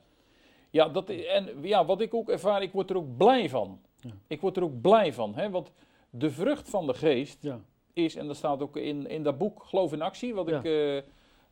Ja, 0.69 0.89
dat, 0.89 1.09
en 1.09 1.49
ja, 1.61 1.85
wat 1.85 2.01
ik 2.01 2.13
ook 2.13 2.29
ervaar, 2.29 2.61
ik 2.61 2.71
word 2.71 2.89
er 2.89 2.97
ook 2.97 3.17
blij 3.17 3.49
van. 3.49 3.81
Ik 4.27 4.41
word 4.41 4.57
er 4.57 4.63
ook 4.63 4.81
blij 4.81 5.13
van. 5.13 5.35
Hè? 5.35 5.49
Want 5.49 5.71
de 6.09 6.31
vrucht 6.31 6.69
van 6.69 6.87
de 6.87 6.93
geest 6.93 7.47
is, 7.93 8.15
en 8.15 8.27
dat 8.27 8.35
staat 8.35 8.61
ook 8.61 8.77
in, 8.77 9.07
in 9.07 9.23
dat 9.23 9.37
boek 9.37 9.63
Geloof 9.63 9.93
in 9.93 10.01
Actie, 10.01 10.33
wat, 10.33 10.47
ik, 10.47 10.63
eh, 10.63 10.97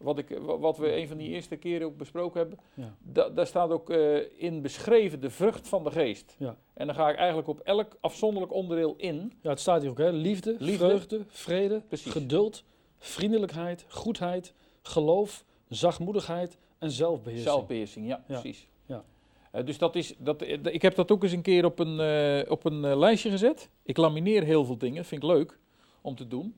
wat, 0.01 0.17
ik, 0.17 0.38
wa- 0.41 0.58
wat 0.58 0.77
we 0.77 0.96
een 0.96 1.08
van 1.08 1.17
die 1.17 1.29
eerste 1.29 1.55
keren 1.55 1.88
ook 1.88 1.98
besproken 1.98 2.39
hebben. 2.39 2.60
ja, 2.74 2.96
Da- 3.00 3.29
daar 3.29 3.48
staat 3.48 3.70
ook 3.70 3.89
eh, 3.89 4.17
in 4.41 4.62
beschreven 4.62 5.22
de 5.22 5.29
vrucht 5.29 5.67
van 5.67 5.84
de 5.84 5.91
geest. 5.91 6.36
Ja. 6.39 6.58
En 6.74 6.86
dan 6.86 6.96
ga 6.96 7.10
ik 7.10 7.15
eigenlijk 7.17 7.48
op 7.48 7.60
elk 7.60 7.98
afzonderlijk 8.01 8.53
onderdeel 8.53 8.93
in. 8.98 9.34
ja, 9.41 9.50
het 9.50 9.60
staat 9.60 9.81
hier 9.81 9.89
ook, 9.91 9.98
hè? 9.98 10.10
Liefde, 10.12 10.55
Liefde. 10.60 10.86
vreugde, 10.86 11.22
vrede, 11.27 11.81
Precies. 11.88 12.12
geduld, 12.12 12.63
vriendelijkheid, 12.98 13.86
goedheid, 13.89 14.53
geloof, 14.81 15.43
zachtmoedigheid 15.70 16.58
en 16.79 16.91
zelfbeheersing. 16.91 17.50
Zelfbeheersing, 17.50 18.08
ja, 18.08 18.24
Ja. 18.27 18.39
precies. 18.39 18.67
Ja. 18.86 19.03
Eh, 19.51 19.65
dus 19.65 19.77
dat 19.77 19.96
is, 19.96 20.13
dat, 20.17 20.41
eh, 20.41 20.58
ik 20.63 20.81
heb 20.81 20.96
dat 20.96 21.12
ook 21.12 21.24
eens 21.24 21.31
een 21.31 21.41
keer 21.41 21.65
op 21.65 21.79
een, 21.79 22.50
op 22.50 22.65
een 22.65 22.98
lijstje 22.98 23.29
gezet. 23.29 23.70
Ik 23.84 23.98
lamineer 23.98 24.43
heel 24.43 24.65
veel 24.65 24.77
dingen, 24.77 25.05
vind 25.05 25.24
ik 25.24 25.29
leuk 25.29 25.60
om 26.01 26.15
te 26.15 26.27
doen. 26.27 26.55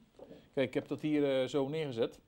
Kijk, 0.54 0.68
ik 0.68 0.74
heb 0.74 0.88
dat 0.88 1.02
hier 1.02 1.48
zo 1.48 1.68
neergezet. 1.68 2.20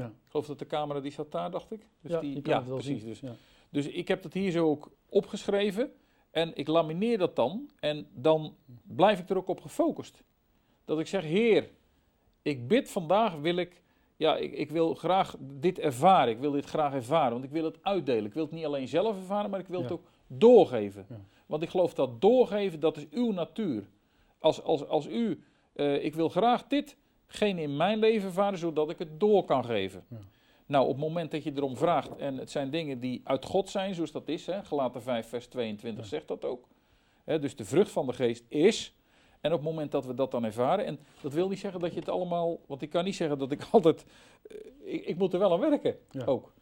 Ja, 0.00 0.06
Ik 0.06 0.30
geloof 0.30 0.46
dat 0.46 0.58
de 0.58 0.66
camera 0.66 1.00
die 1.00 1.10
staat 1.12 1.32
daar, 1.32 1.50
dacht 1.50 1.70
ik. 1.72 1.86
Dus 2.00 2.10
ja 2.10 2.20
die, 2.20 2.40
ja, 2.42 2.60
precies. 2.60 3.00
zien. 3.00 3.08
Dus, 3.08 3.20
Ja. 3.20 3.34
dus 3.70 3.86
ik 3.86 4.08
heb 4.08 4.22
dat 4.22 4.32
hier 4.32 4.50
zo 4.50 4.66
ook 4.68 4.90
opgeschreven. 5.08 5.92
En 6.30 6.56
ik 6.56 6.68
lamineer 6.68 7.18
dat 7.18 7.36
dan. 7.36 7.70
En 7.80 8.06
dan 8.14 8.54
blijf 8.82 9.18
ik 9.20 9.28
er 9.30 9.36
ook 9.36 9.48
op 9.48 9.60
gefocust. 9.60 10.22
Dat 10.84 11.00
ik 11.00 11.06
zeg, 11.06 11.24
Heer, 11.24 11.70
ik 12.42 12.68
bid 12.68 12.90
vandaag, 12.90 13.34
wil 13.34 13.56
ik, 13.56 13.82
ja, 14.16 14.36
ik, 14.36 14.52
ik 14.52 14.70
wil 14.70 14.94
graag 14.94 15.36
dit 15.40 15.78
ervaren. 15.78 16.32
Ik 16.32 16.38
wil 16.38 16.50
dit 16.50 16.64
graag 16.64 16.94
ervaren, 16.94 17.32
want 17.32 17.44
ik 17.44 17.50
wil 17.50 17.64
het 17.64 17.78
uitdelen. 17.82 18.24
Ik 18.24 18.34
wil 18.34 18.44
het 18.44 18.52
niet 18.52 18.64
alleen 18.64 18.88
zelf 18.88 19.16
ervaren, 19.16 19.50
maar 19.50 19.60
ik 19.60 19.68
wil 19.68 19.82
het 19.82 19.92
ook 19.92 20.04
doorgeven. 20.26 21.06
Want 21.46 21.62
ik 21.62 21.68
geloof 21.68 21.94
dat 21.94 22.20
doorgeven, 22.20 22.80
dat 22.80 22.96
is 22.96 23.06
uw 23.10 23.32
natuur. 23.32 23.88
Als, 24.38 24.62
als, 24.62 24.86
als 24.86 25.06
u, 25.06 25.42
eh, 25.72 26.04
ik 26.04 26.14
wil 26.14 26.28
graag 26.28 26.66
ditgene 27.30 27.62
in 27.62 27.76
mijn 27.76 27.98
leven 27.98 28.26
ervaren, 28.28 28.58
zodat 28.58 28.90
ik 28.90 28.98
het 28.98 29.20
door 29.20 29.44
kan 29.44 29.64
geven. 29.64 30.04
Ja. 30.08 30.16
Nou, 30.66 30.84
op 30.84 30.90
het 30.90 31.00
moment 31.00 31.30
dat 31.30 31.42
je 31.42 31.52
erom 31.56 31.76
vraagt, 31.76 32.16
en 32.16 32.36
het 32.36 32.50
zijn 32.50 32.70
dingen 32.70 33.00
die 33.00 33.20
uit 33.24 33.44
God 33.44 33.68
zijn, 33.68 33.94
zoals 33.94 34.12
dat 34.12 34.28
is, 34.28 34.46
hè, 34.46 34.64
Galaten 34.64 35.02
5, 35.02 35.28
vers 35.28 35.46
22 35.46 36.02
Ja. 36.04 36.08
zegt 36.10 36.28
dat 36.28 36.44
ook. 36.44 36.68
Hè, 37.24 37.38
dus 37.38 37.56
de 37.56 37.64
vrucht 37.64 37.90
van 37.90 38.06
de 38.06 38.12
geest 38.12 38.44
is. 38.48 38.94
En 39.40 39.52
op 39.52 39.58
het 39.58 39.68
moment 39.68 39.90
dat 39.90 40.06
we 40.06 40.14
dat 40.14 40.30
dan 40.30 40.44
ervaren, 40.44 40.84
en 40.84 40.98
dat 41.20 41.32
wil 41.32 41.48
niet 41.48 41.58
zeggen 41.58 41.80
dat 41.80 41.92
je 41.92 41.98
het 41.98 42.08
allemaal, 42.08 42.58
want 42.66 42.82
ik 42.82 42.90
kan 42.90 43.04
niet 43.04 43.14
zeggen 43.16 43.38
dat 43.38 43.50
ik 43.52 43.66
altijd, 43.72 44.04
eh, 44.50 44.56
ik, 44.94 45.04
ik 45.04 45.16
moet 45.16 45.32
er 45.32 45.38
wel 45.38 45.52
aan 45.52 45.60
werken 45.60 45.96
Ja. 46.10 46.24
ook. 46.24 46.52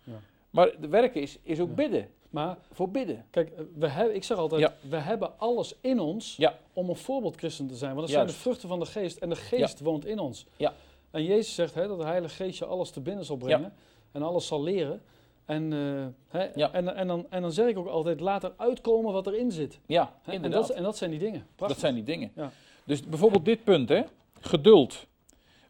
Maar 0.58 0.80
de 0.80 0.88
werken 0.88 1.20
is, 1.20 1.38
is 1.42 1.60
ook 1.60 1.74
bidden, 1.74 2.08
Maar 2.30 2.58
voor 2.72 2.90
bidden. 2.90 3.24
kijk, 3.30 3.50
eh, 3.50 3.60
we 3.74 3.88
hebben, 3.88 4.14
ik 4.14 4.24
zeg 4.24 4.36
altijd, 4.38 4.60
Ja. 4.60 4.74
we 4.88 4.96
hebben 4.96 5.38
alles 5.38 5.74
in 5.80 6.00
ons 6.00 6.36
Ja. 6.36 6.54
om 6.72 6.88
een 6.88 6.96
voorbeeldchristen 6.96 7.66
te 7.66 7.74
zijn. 7.74 7.90
Want 7.94 8.06
dat 8.06 8.10
zijn 8.16 8.26
de 8.26 8.32
vruchten 8.32 8.68
van 8.68 8.78
de 8.78 8.86
geest 8.86 9.16
en 9.16 9.28
de 9.28 9.36
geest 9.36 9.80
woont 9.80 10.06
in 10.06 10.18
ons. 10.18 10.46
Ja. 10.56 10.72
En 11.10 11.24
Jezus 11.24 11.54
zegt 11.54 11.74
hè, 11.74 11.88
dat 11.88 11.98
de 11.98 12.04
Heilige 12.04 12.34
Geest 12.34 12.58
je 12.58 12.64
alles 12.64 12.90
te 12.90 13.00
binnen 13.00 13.24
zal 13.24 13.36
brengen 13.36 13.72
en 14.12 14.22
alles 14.22 14.46
zal 14.46 14.62
leren. 14.62 15.02
En, 15.44 15.72
eh, 15.72 16.38
hè, 16.38 16.44
en, 16.44 16.96
en, 16.96 17.06
dan, 17.06 17.26
en 17.30 17.42
dan 17.42 17.52
zeg 17.52 17.68
ik 17.68 17.78
ook 17.78 17.86
altijd, 17.86 18.20
laat 18.20 18.44
er 18.44 18.52
uitkomen 18.56 19.12
wat 19.12 19.26
erin 19.26 19.52
zit. 19.52 19.78
Ja, 19.86 20.14
Hè? 20.22 20.32
En, 20.32 20.50
dat, 20.50 20.70
en 20.70 20.82
dat 20.82 20.96
zijn 20.96 21.10
die 21.10 21.18
dingen. 21.18 21.46
Prachtig. 21.54 21.66
Dat 21.68 21.78
zijn 21.78 21.94
die 21.94 22.04
dingen. 22.04 22.30
Ja. 22.34 22.50
Dus 22.84 23.02
bijvoorbeeld 23.02 23.44
dit 23.44 23.64
punt, 23.64 23.88
hè? 23.88 24.02
geduld. 24.40 25.06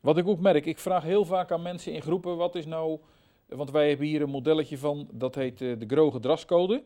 Wat 0.00 0.16
ik 0.18 0.28
ook 0.28 0.40
merk, 0.40 0.66
ik 0.66 0.78
vraag 0.78 1.02
heel 1.02 1.24
vaak 1.24 1.52
aan 1.52 1.62
mensen 1.62 1.92
in 1.92 2.02
groepen, 2.02 2.36
wat 2.36 2.54
is 2.54 2.66
nou... 2.66 2.98
Want 3.48 3.70
wij 3.70 3.88
hebben 3.88 4.06
hier 4.06 4.22
een 4.22 4.30
modelletje 4.30 4.78
van, 4.78 5.08
dat 5.12 5.34
heet 5.34 5.60
eh, 5.60 5.78
de 5.78 5.86
Grow 5.86 6.12
gedragscode. 6.12 6.82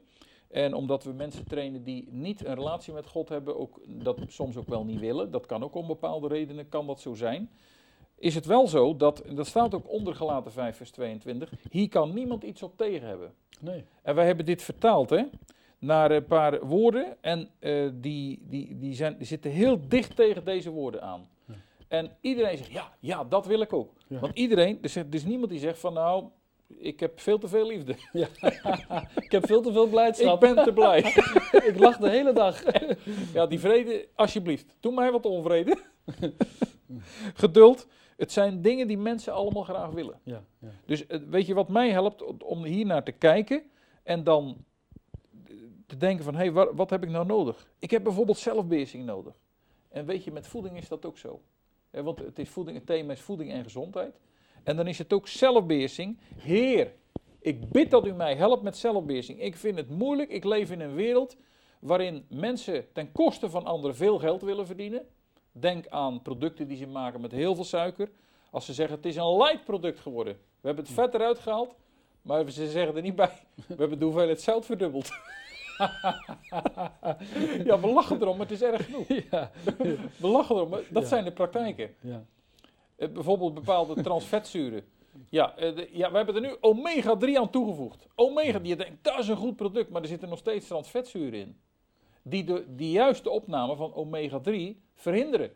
En 0.51 0.75
omdat 0.75 1.05
we 1.05 1.13
mensen 1.13 1.45
trainen 1.45 1.85
die 1.85 2.09
niet 2.11 2.45
een 2.45 2.55
relatie 2.55 2.93
met 2.93 3.07
God 3.07 3.29
hebben, 3.29 3.59
ook 3.59 3.81
dat 3.87 4.19
soms 4.29 4.57
ook 4.57 4.69
wel 4.69 4.85
niet 4.85 5.01
willen, 5.01 5.31
dat 5.31 5.47
kan 5.47 5.63
ook 5.63 5.75
om 5.75 5.87
bepaalde 5.87 6.29
redenen, 6.29 6.69
kan 6.69 6.87
dat 6.87 7.01
zo 7.01 7.15
zijn. 7.15 7.51
Is 8.19 8.35
het 8.35 8.47
wel 8.47 8.69
zo 8.69 8.97
dat, 8.97 9.21
en 9.21 9.35
dat 9.35 9.47
staat 9.47 9.75
ook 9.75 9.91
onder 9.91 10.15
gelaten 10.15 10.53
5 10.53 10.77
vers 10.77 10.91
22, 10.91 11.53
hier 11.71 11.89
kan 11.89 12.15
niemand 12.15 12.43
iets 12.43 12.63
op 12.63 12.77
tegen 12.77 13.09
hebben. 13.09 13.35
Nee. 13.61 13.85
En 14.03 14.15
wij 14.15 14.27
hebben 14.27 14.47
dit 14.47 14.63
vertaald 14.63 15.11
hè, 15.11 15.25
naar 15.79 16.11
een 16.11 16.27
paar 16.27 16.67
woorden. 16.67 17.17
En 17.21 17.49
eh, 17.59 17.89
die, 17.95 18.43
die, 18.49 18.79
die, 18.79 18.95
zijn, 18.95 19.17
die 19.19 19.27
zitten 19.27 19.51
heel 19.51 19.89
dicht 19.89 20.17
tegen 20.17 20.45
deze 20.45 20.71
woorden 20.71 21.03
aan. 21.03 21.29
Ja. 21.45 21.55
En 21.89 22.11
iedereen 22.21 22.57
zegt, 22.57 22.73
ja, 22.73 22.93
ja, 23.01 23.25
dat 23.25 23.47
wil 23.47 23.61
ik 23.61 23.73
ook. 23.73 23.93
Ja. 24.07 24.19
Want 24.19 24.39
iedereen, 24.39 24.79
er 24.79 24.85
is, 24.85 24.97
er 24.97 25.07
is 25.11 25.25
niemand 25.25 25.51
die 25.51 25.61
zegt 25.61 25.79
van 25.79 25.93
nou, 25.93 26.25
ik 26.79 27.01
heb 27.01 27.21
veel 27.21 27.39
te 27.39 27.49
veel 27.49 27.67
liefde. 27.67 27.95
Ja. 28.13 28.29
ik 29.27 29.33
heb 29.33 29.47
veel 29.47 29.63
te 29.63 29.73
veel 29.73 29.85
Ik 29.85 29.91
blijdschap. 29.91 30.41
ben 30.41 30.65
te 30.65 30.73
blij. 30.73 30.99
ik 31.69 31.75
lach 31.79 31.97
de 31.97 32.11
hele 32.11 32.33
dag. 32.33 32.63
ja, 33.33 33.47
die 33.47 33.61
vrede, 33.61 34.09
alsjeblieft. 34.15 34.75
Doe 34.81 34.95
mij 34.95 35.11
wat 35.13 35.27
onvrede. 35.27 35.79
Geduld. 37.35 37.87
Het 38.17 38.33
zijn 38.33 38.63
dingen 38.63 38.87
die 38.87 38.99
mensen 38.99 39.33
allemaal 39.33 39.63
graag 39.63 39.91
willen. 39.91 40.21
ja, 40.23 40.45
ja. 40.59 40.69
Dus 40.87 41.07
eh, 41.07 41.21
weet 41.29 41.47
je 41.47 41.55
wat 41.55 41.69
mij 41.69 41.91
helpt 41.91 42.43
om 42.43 42.65
hier 42.65 42.87
naar 42.87 43.03
te 43.05 43.13
kijken 43.13 43.63
en 44.03 44.25
dan 44.25 44.65
eh, 45.45 45.55
te 45.87 45.97
denken 45.97 46.25
van, 46.25 46.35
hé, 46.35 46.41
hey, 46.41 46.53
wat, 46.53 46.69
wat 46.75 46.91
heb 46.91 47.03
ik 47.03 47.11
nou 47.11 47.27
nodig? 47.27 47.71
Ik 47.79 47.91
heb 47.91 48.03
bijvoorbeeld 48.03 48.39
zelfbeheersing 48.39 49.05
nodig. 49.05 49.35
En 49.89 50.07
weet 50.07 50.25
je, 50.25 50.33
met 50.33 50.47
voeding 50.47 50.77
is 50.77 50.89
dat 50.89 51.07
ook 51.07 51.19
zo. 51.19 51.41
Want 51.91 52.19
het, 52.19 52.39
is 52.39 52.49
voeding, 52.49 52.77
het 52.77 52.87
thema 52.87 53.13
is 53.13 53.21
voeding 53.21 53.51
en 53.51 53.63
gezondheid. 53.63 54.21
En 54.65 54.77
dan 54.77 54.87
is 54.87 54.99
het 54.99 55.13
ook 55.13 55.29
zelfbeheersing. 55.29 56.19
Heer, 56.37 56.93
ik 57.41 57.69
bid 57.71 57.91
dat 57.91 58.07
u 58.07 58.13
mij 58.13 58.35
helpt 58.37 58.63
met 58.63 58.77
zelfbeheersing. 58.77 59.41
Ik 59.43 59.57
vind 59.57 59.77
het 59.77 59.89
moeilijk. 59.89 60.31
Ik 60.31 60.45
leef 60.45 60.71
in 60.71 60.81
een 60.81 60.95
wereld 60.95 61.37
waarin 61.81 62.27
mensen 62.29 62.87
ten 62.93 63.13
koste 63.13 63.51
van 63.51 63.65
anderen 63.65 63.97
veel 63.97 64.19
geld 64.19 64.43
willen 64.43 64.67
verdienen. 64.67 65.07
Denk 65.53 65.89
aan 65.89 66.23
producten 66.23 66.69
die 66.69 66.77
ze 66.77 66.87
maken 66.87 67.21
met 67.21 67.33
heel 67.33 67.55
veel 67.55 67.65
suiker. 67.65 68.11
Als 68.51 68.65
ze 68.65 68.73
zeggen 68.73 68.97
het 68.97 69.07
is 69.07 69.17
een 69.17 69.37
light 69.37 69.65
product 69.65 70.01
geworden. 70.01 70.33
We 70.61 70.67
hebben 70.67 70.85
het 70.85 70.95
vet 70.95 71.15
eruit 71.15 71.39
gehaald, 71.39 71.75
maar 72.23 72.51
ze 72.51 72.71
zeggen 72.71 72.97
er 72.97 73.03
niet 73.03 73.17
bij. 73.17 73.31
We 73.67 73.75
hebben 73.77 73.99
de 73.99 74.05
hoeveelheid 74.05 74.41
zout 74.41 74.65
verdubbeld. 74.67 75.11
ja, 77.65 77.81
we 77.81 77.87
lachen 77.95 78.21
erom, 78.21 78.37
maar 78.37 78.47
het 78.49 78.55
is 78.55 78.63
erg 78.63 78.85
genoeg. 78.85 79.07
ja, 79.31 79.51
We 80.17 80.27
lachen 80.27 80.57
erom, 80.57 80.69
maar 80.69 80.81
dat 80.91 81.03
Ja. 81.03 81.09
zijn 81.09 81.25
de 81.25 81.33
praktijken. 81.33 81.95
ja. 82.01 82.25
Eh, 83.03 83.09
bijvoorbeeld 83.09 83.55
bepaalde 83.55 84.03
transvetzuren. 84.09 84.85
Ja, 85.29 85.57
eh, 85.57 85.77
de- 85.77 85.89
ja, 85.93 86.11
we 86.11 86.17
hebben 86.17 86.35
er 86.35 86.41
nu 86.41 86.57
omega-3 86.61 87.39
aan 87.39 87.51
toegevoegd. 87.51 88.07
Omega, 88.15 88.59
die 88.59 88.69
je 88.69 88.77
denkt, 88.77 89.05
dat 89.05 89.19
is 89.19 89.29
een 89.29 89.37
goed 89.37 89.57
product, 89.57 89.91
maar 89.91 90.03
er 90.03 90.09
zitten 90.09 90.29
nog 90.29 90.39
steeds 90.39 90.67
transvetzuren 90.67 91.39
in. 91.41 91.57
Die 92.23 92.45
de, 92.45 92.65
die 92.77 92.91
juiste 92.91 93.31
opname 93.31 93.77
van 93.77 93.93
omega-3 93.95 94.77
verhinderen. 94.95 95.53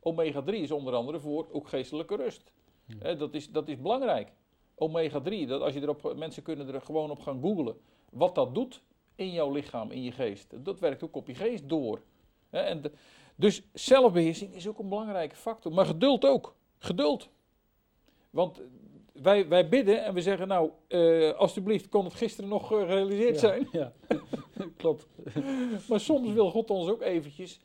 Omega-3 0.00 0.46
is 0.54 0.70
onder 0.70 0.94
andere 0.94 1.20
voor 1.20 1.46
ook 1.52 1.68
geestelijke 1.68 2.16
rust. 2.16 2.52
Eh, 3.00 3.18
dat, 3.18 3.34
is, 3.34 3.50
dat 3.50 3.68
is 3.68 3.80
belangrijk. 3.80 4.32
Omega-3, 4.74 5.46
dat 5.46 5.60
als 5.60 5.74
je 5.74 5.80
erop, 5.80 6.12
mensen 6.16 6.42
kunnen 6.42 6.74
er 6.74 6.80
gewoon 6.80 7.10
op 7.10 7.18
gaan 7.20 7.40
googlen. 7.40 7.76
Wat 8.10 8.34
dat 8.34 8.54
doet 8.54 8.82
in 9.14 9.30
jouw 9.30 9.52
lichaam, 9.52 9.90
in 9.90 10.02
je 10.02 10.12
geest. 10.12 10.54
Dat 10.64 10.80
werkt 10.80 11.02
ook 11.04 11.16
op 11.16 11.26
je 11.26 11.34
geest 11.34 11.68
door. 11.68 12.02
En 12.50 12.82
de- 12.82 12.92
dus 13.36 13.62
zelfbeheersing 13.72 14.54
is 14.54 14.68
ook 14.68 14.78
een 14.78 14.88
belangrijke 14.88 15.36
factor. 15.36 15.72
Maar 15.72 15.86
geduld 15.86 16.24
ook. 16.26 16.54
Geduld. 16.86 17.28
Want 18.30 18.60
wij, 19.12 19.48
wij 19.48 19.68
bidden 19.68 20.04
en 20.04 20.14
we 20.14 20.22
zeggen, 20.22 20.48
nou, 20.48 20.70
eh, 20.88 21.32
alsjeblieft, 21.32 21.88
kon 21.88 22.04
het 22.04 22.14
gisteren 22.14 22.50
nog 22.50 22.66
gerealiseerd 22.66 23.34
Ja, 23.34 23.40
zijn. 23.40 23.68
Ja, 23.72 23.92
klopt. 24.76 25.06
Maar 25.88 26.00
soms 26.00 26.32
wil 26.32 26.50
God 26.50 26.70
ons 26.70 26.88
ook 26.88 27.02
eventjes, 27.02 27.60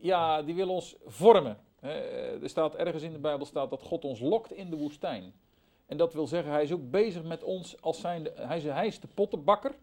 ja, 0.00 0.42
die 0.42 0.54
wil 0.54 0.68
ons 0.68 0.96
vormen. 1.04 1.58
Hè, 1.80 1.92
eh, 1.92 2.42
er 2.42 2.48
staat 2.48 2.74
ergens 2.74 3.02
in 3.02 3.12
de 3.12 3.18
Bijbel 3.18 3.46
staat 3.46 3.70
dat 3.70 3.82
God 3.82 4.04
ons 4.04 4.20
lokt 4.20 4.52
in 4.52 4.70
de 4.70 4.76
woestijn. 4.76 5.32
En 5.86 5.96
dat 5.96 6.14
wil 6.14 6.26
zeggen, 6.26 6.52
hij 6.52 6.62
is 6.62 6.72
ook 6.72 6.90
bezig 6.90 7.22
met 7.22 7.42
ons 7.42 7.82
als 7.82 8.00
zijnde, 8.00 8.32
hij 8.34 8.56
is, 8.56 8.64
hij 8.64 8.86
is 8.86 9.00
de 9.00 9.08
pottenbakker 9.14 9.74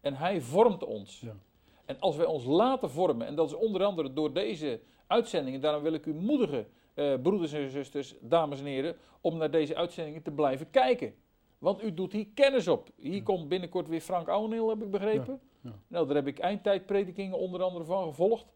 en 0.00 0.14
hij 0.14 0.40
vormt 0.40 0.84
ons. 0.84 1.20
Ja. 1.20 1.36
En 1.84 2.00
als 2.00 2.16
wij 2.16 2.26
ons 2.26 2.44
laten 2.44 2.90
vormen, 2.90 3.26
en 3.26 3.34
dat 3.34 3.46
is 3.46 3.54
onder 3.54 3.84
andere 3.84 4.12
door 4.12 4.32
deze 4.32 4.80
uitzendingen, 5.06 5.60
daarom 5.60 5.82
wil 5.82 5.92
ik 5.92 6.06
u 6.06 6.14
moedigen, 6.14 6.66
eh, 7.00 7.14
broeders 7.22 7.52
en 7.52 7.70
zusters, 7.70 8.14
dames 8.20 8.58
en 8.58 8.64
heren, 8.64 8.96
om 9.20 9.36
naar 9.36 9.50
deze 9.50 9.76
uitzendingen 9.76 10.22
te 10.22 10.30
blijven 10.30 10.70
kijken. 10.70 11.14
Want 11.58 11.82
u 11.82 11.94
doet 11.94 12.12
hier 12.12 12.26
kennis 12.34 12.68
op. 12.68 12.88
Hier 12.96 13.22
komt 13.22 13.48
binnenkort 13.48 13.88
weer 13.88 14.00
Frank 14.00 14.28
Ouweneel, 14.28 14.68
heb 14.68 14.82
ik 14.82 14.90
begrepen. 14.90 15.40
Ja, 15.60 15.70
ja. 15.70 15.78
Nou, 15.86 16.06
daar 16.06 16.16
heb 16.16 16.26
ik 16.26 16.38
eindtijdpredikingen 16.38 17.38
onder 17.38 17.62
andere 17.62 17.84
van 17.84 18.08
gevolgd. 18.08 18.46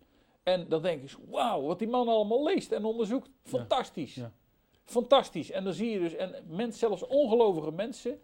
En 0.43 0.69
dan 0.69 0.83
denk 0.83 1.03
ik, 1.03 1.17
wauw, 1.31 1.63
wat 1.63 1.79
die 1.79 1.89
man 1.89 2.09
allemaal 2.09 2.45
leest 2.45 2.73
en 2.73 2.85
onderzoekt. 2.85 3.31
Fantastisch. 3.43 4.21
Fantastisch. 4.85 5.51
En 5.51 5.65
dan 5.65 5.73
zie 5.73 5.91
je 5.91 5.99
dus, 5.99 6.15
en 6.15 6.35
mensen, 6.49 6.79
zelfs 6.79 7.07
ongelovige 7.07 7.73
mensen, 7.73 8.21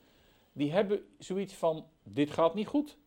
die 0.53 0.73
hebben 0.73 1.05
zoiets 1.19 1.55
van, 1.55 1.85
dit 2.03 2.31
gaat 2.31 2.55
niet 2.55 2.67
goed. 2.67 2.99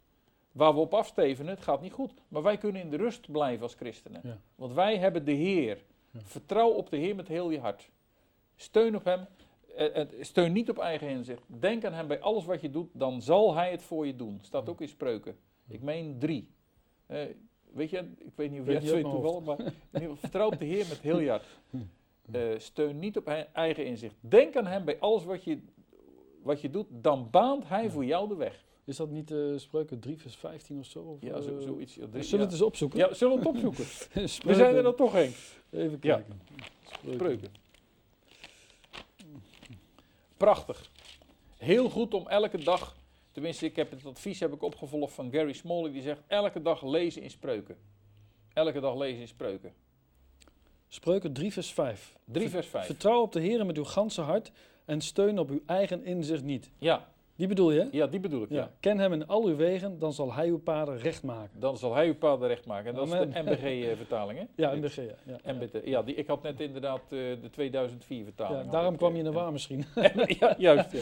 Waar 0.52 0.74
we 0.74 0.80
op 0.80 0.94
afstevenen, 0.94 1.54
het 1.54 1.64
gaat 1.64 1.82
niet 1.82 1.94
goed. 1.94 2.14
Maar 2.28 2.44
wij 2.44 2.58
kunnen 2.58 2.82
in 2.82 2.90
de 2.90 2.98
rust 2.98 3.32
blijven 3.32 3.64
als 3.64 3.74
christenen. 3.74 4.42
Want 4.56 4.74
wij 4.74 4.98
hebben 4.98 5.26
de 5.26 5.32
Heer. 5.32 5.84
Ja. 6.14 6.20
Vertrouw 6.24 6.70
op 6.70 6.90
de 6.90 6.98
Heer 6.98 7.16
met 7.16 7.28
heel 7.28 7.50
je 7.50 7.60
hart. 7.60 7.90
Steun 8.56 8.96
op 8.96 9.04
Hem. 9.04 9.26
Eh, 9.76 10.02
eh, 10.02 10.08
Steun 10.20 10.52
niet 10.52 10.70
op 10.70 10.78
eigen 10.78 11.10
inzicht. 11.10 11.44
Denk 11.48 11.86
aan 11.86 11.94
Hem 11.94 12.08
bij 12.08 12.22
alles 12.22 12.46
wat 12.46 12.62
je 12.62 12.70
doet, 12.70 12.90
dan 12.94 13.22
zal 13.22 13.56
Hij 13.56 13.72
het 13.72 13.82
voor 13.82 14.06
je 14.06 14.16
doen. 14.16 14.40
Staat 14.42 14.70
ook 14.70 14.82
in 14.82 14.88
spreuken. 14.88 15.38
Ik 15.68 15.82
meen 15.82 16.20
drie. 16.20 16.50
Eh, 17.06 17.22
weet 17.72 17.90
je, 17.90 17.98
ik 18.18 18.34
weet 18.36 18.52
niet 18.52 18.60
of 18.60 18.66
jij 18.66 18.76
het 18.76 18.84
weet 18.84 19.02
mijn 19.02 19.14
toevallig, 19.14 19.44
maar 19.44 19.60
in 19.60 19.66
ieder 19.66 20.00
geval, 20.02 20.16
vertrouw 20.16 20.48
op 20.48 20.60
de 20.60 20.66
Heer 20.66 20.88
met 20.88 21.00
heel 21.02 21.20
je 21.20 21.30
hart. 21.30 21.48
Steun 22.64 23.00
niet 23.00 23.18
op 23.18 23.28
eigen 23.54 23.86
inzicht. 23.86 24.16
Denk 24.20 24.56
aan 24.56 24.68
hem 24.68 24.86
bij 24.86 25.00
alles 25.00 25.24
wat 25.24 25.44
je, 25.44 25.60
wat 26.42 26.62
je 26.62 26.70
doet, 26.70 26.88
dan 26.90 27.30
baant 27.32 27.68
hij 27.68 27.90
voor 27.90 28.06
jou 28.06 28.28
de 28.28 28.36
weg. 28.36 28.66
Is 28.86 28.96
dat 28.96 29.10
niet 29.10 29.32
eh 29.32 29.40
Spreuken 29.56 30.00
3 30.00 30.18
vers 30.18 30.36
15 30.36 30.80
of 30.80 30.86
zo? 30.86 31.00
Of, 31.00 31.18
Ja, 31.22 31.42
zo, 31.42 31.58
eh, 31.58 31.64
zoiets. 31.66 31.96
Ja, 31.96 32.02
we 32.02 32.10
drie- 32.10 32.24
zullen 32.24 32.40
ja. 32.40 32.44
het 32.46 32.54
eens 32.54 32.62
opzoeken? 32.68 33.00
Ja, 33.00 33.14
zullen 33.14 33.34
we 33.34 33.40
het 33.40 33.48
opzoeken? 33.56 33.84
We 34.50 34.56
zijn 34.56 34.76
er 34.76 34.84
dan 34.84 34.96
toch 34.96 35.12
heen. 35.14 35.34
Even 35.72 35.98
Ja. 36.02 36.16
kijken. 36.16 36.42
Spreuken. 37.14 37.52
Prachtig. 40.38 40.92
Heel 41.58 41.90
goed 41.90 42.14
om 42.14 42.28
elke 42.28 42.64
dag, 42.64 42.96
tenminste 43.32 43.66
ik 43.66 43.76
heb 43.76 43.92
het 43.92 44.06
advies 44.06 44.40
heb 44.40 44.54
ik 44.54 44.62
opgevolgd 44.62 45.14
van 45.14 45.32
Gary 45.32 45.54
Smalley, 45.54 45.92
die 45.92 46.02
zegt 46.02 46.22
elke 46.28 46.62
dag 46.62 46.84
lezen 46.84 47.22
in 47.22 47.30
spreuken. 47.30 47.78
Elke 48.54 48.80
dag 48.80 48.96
lezen 48.96 49.22
in 49.22 49.28
spreuken. 49.28 49.74
Spreuken 50.88 51.34
3 51.34 51.54
vers 51.54 51.74
5. 51.74 52.16
3 52.26 52.50
vers 52.50 52.68
5. 52.68 52.86
Vertrouw 52.86 53.22
op 53.22 53.32
de 53.32 53.40
Heer 53.40 53.66
met 53.66 53.78
uw 53.78 53.84
ganse 53.84 54.22
hart 54.22 54.52
en 54.86 55.02
steun 55.02 55.40
op 55.40 55.50
uw 55.50 55.62
eigen 55.66 56.06
inzicht 56.06 56.44
niet. 56.44 56.72
Ja, 56.78 57.13
Die 57.36 57.48
bedoel 57.48 57.72
je? 57.72 57.88
ja, 57.92 58.08
die 58.08 58.20
bedoel 58.20 58.44
ik. 58.44 58.50
Ja. 58.50 58.56
Ja. 58.56 58.72
Ken 58.80 59.00
hem 59.00 59.14
in 59.14 59.28
al 59.28 59.46
uw 59.46 59.56
wegen, 59.56 60.00
dan 60.00 60.14
zal 60.14 60.34
hij 60.34 60.48
uw 60.48 60.60
paden 60.60 60.98
recht 60.98 61.24
maken. 61.24 61.60
Dan 61.60 61.78
zal 61.78 61.94
hij 61.94 62.08
uw 62.08 62.16
paden 62.16 62.48
recht 62.48 62.66
maken. 62.66 62.90
En 62.90 62.96
dat 62.96 63.06
is 63.08 63.34
de. 63.34 63.42
MBG-vertaling, 63.42 64.40
hè? 64.40 64.46
Ja, 64.64 64.76
MBG. 64.76 64.96
Ja, 65.26 65.82
ja, 65.84 66.04
die, 66.04 66.16
ik 66.16 66.28
had 66.28 66.42
net 66.42 66.60
inderdaad 66.60 67.02
eh, 67.02 67.10
de 67.10 67.50
2004-vertaling. 67.52 68.66
Ja, 68.66 68.72
daarom 68.72 68.98
kwam 68.98 69.12
je 69.12 69.18
in 69.18 69.24
de 69.24 69.32
war 69.32 69.52
misschien. 69.52 69.86
ja, 70.40 70.56
juist. 70.58 70.96